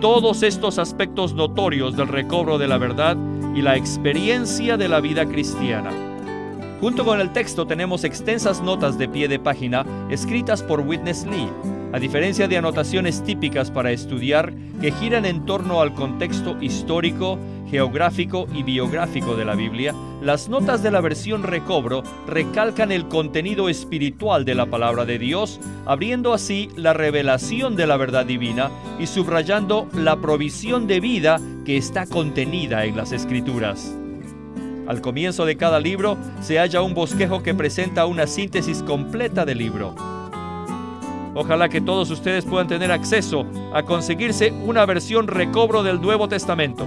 todos 0.00 0.42
estos 0.42 0.78
aspectos 0.78 1.34
notorios 1.34 1.96
del 1.96 2.08
recobro 2.08 2.58
de 2.58 2.68
la 2.68 2.78
verdad 2.78 3.16
y 3.54 3.62
la 3.62 3.76
experiencia 3.76 4.76
de 4.76 4.88
la 4.88 5.00
vida 5.00 5.26
cristiana. 5.26 5.90
Junto 6.80 7.04
con 7.04 7.20
el 7.20 7.32
texto 7.32 7.66
tenemos 7.66 8.04
extensas 8.04 8.60
notas 8.60 8.98
de 8.98 9.08
pie 9.08 9.28
de 9.28 9.38
página 9.38 9.86
escritas 10.10 10.62
por 10.62 10.80
Witness 10.80 11.24
Lee, 11.24 11.48
a 11.92 11.98
diferencia 11.98 12.48
de 12.48 12.58
anotaciones 12.58 13.22
típicas 13.22 13.70
para 13.70 13.92
estudiar 13.92 14.52
que 14.80 14.92
giran 14.92 15.24
en 15.24 15.46
torno 15.46 15.80
al 15.80 15.94
contexto 15.94 16.60
histórico, 16.60 17.38
geográfico 17.70 18.46
y 18.52 18.62
biográfico 18.62 19.36
de 19.36 19.44
la 19.44 19.54
Biblia, 19.54 19.94
las 20.20 20.48
notas 20.48 20.82
de 20.82 20.90
la 20.90 21.00
versión 21.00 21.42
recobro 21.42 22.02
recalcan 22.26 22.92
el 22.92 23.08
contenido 23.08 23.68
espiritual 23.68 24.44
de 24.44 24.54
la 24.54 24.66
palabra 24.66 25.04
de 25.04 25.18
Dios, 25.18 25.60
abriendo 25.86 26.32
así 26.32 26.70
la 26.76 26.92
revelación 26.92 27.76
de 27.76 27.86
la 27.86 27.96
verdad 27.96 28.24
divina 28.24 28.70
y 28.98 29.06
subrayando 29.06 29.88
la 29.92 30.16
provisión 30.16 30.86
de 30.86 31.00
vida 31.00 31.40
que 31.64 31.76
está 31.76 32.06
contenida 32.06 32.84
en 32.84 32.96
las 32.96 33.12
escrituras. 33.12 33.96
Al 34.86 35.00
comienzo 35.00 35.46
de 35.46 35.56
cada 35.56 35.80
libro 35.80 36.18
se 36.40 36.58
halla 36.58 36.82
un 36.82 36.94
bosquejo 36.94 37.42
que 37.42 37.54
presenta 37.54 38.06
una 38.06 38.26
síntesis 38.26 38.82
completa 38.82 39.44
del 39.44 39.58
libro. 39.58 39.94
Ojalá 41.34 41.68
que 41.68 41.80
todos 41.80 42.10
ustedes 42.10 42.44
puedan 42.44 42.68
tener 42.68 42.92
acceso 42.92 43.46
a 43.72 43.82
conseguirse 43.82 44.52
una 44.52 44.86
versión 44.86 45.26
recobro 45.26 45.82
del 45.82 46.00
Nuevo 46.00 46.28
Testamento. 46.28 46.86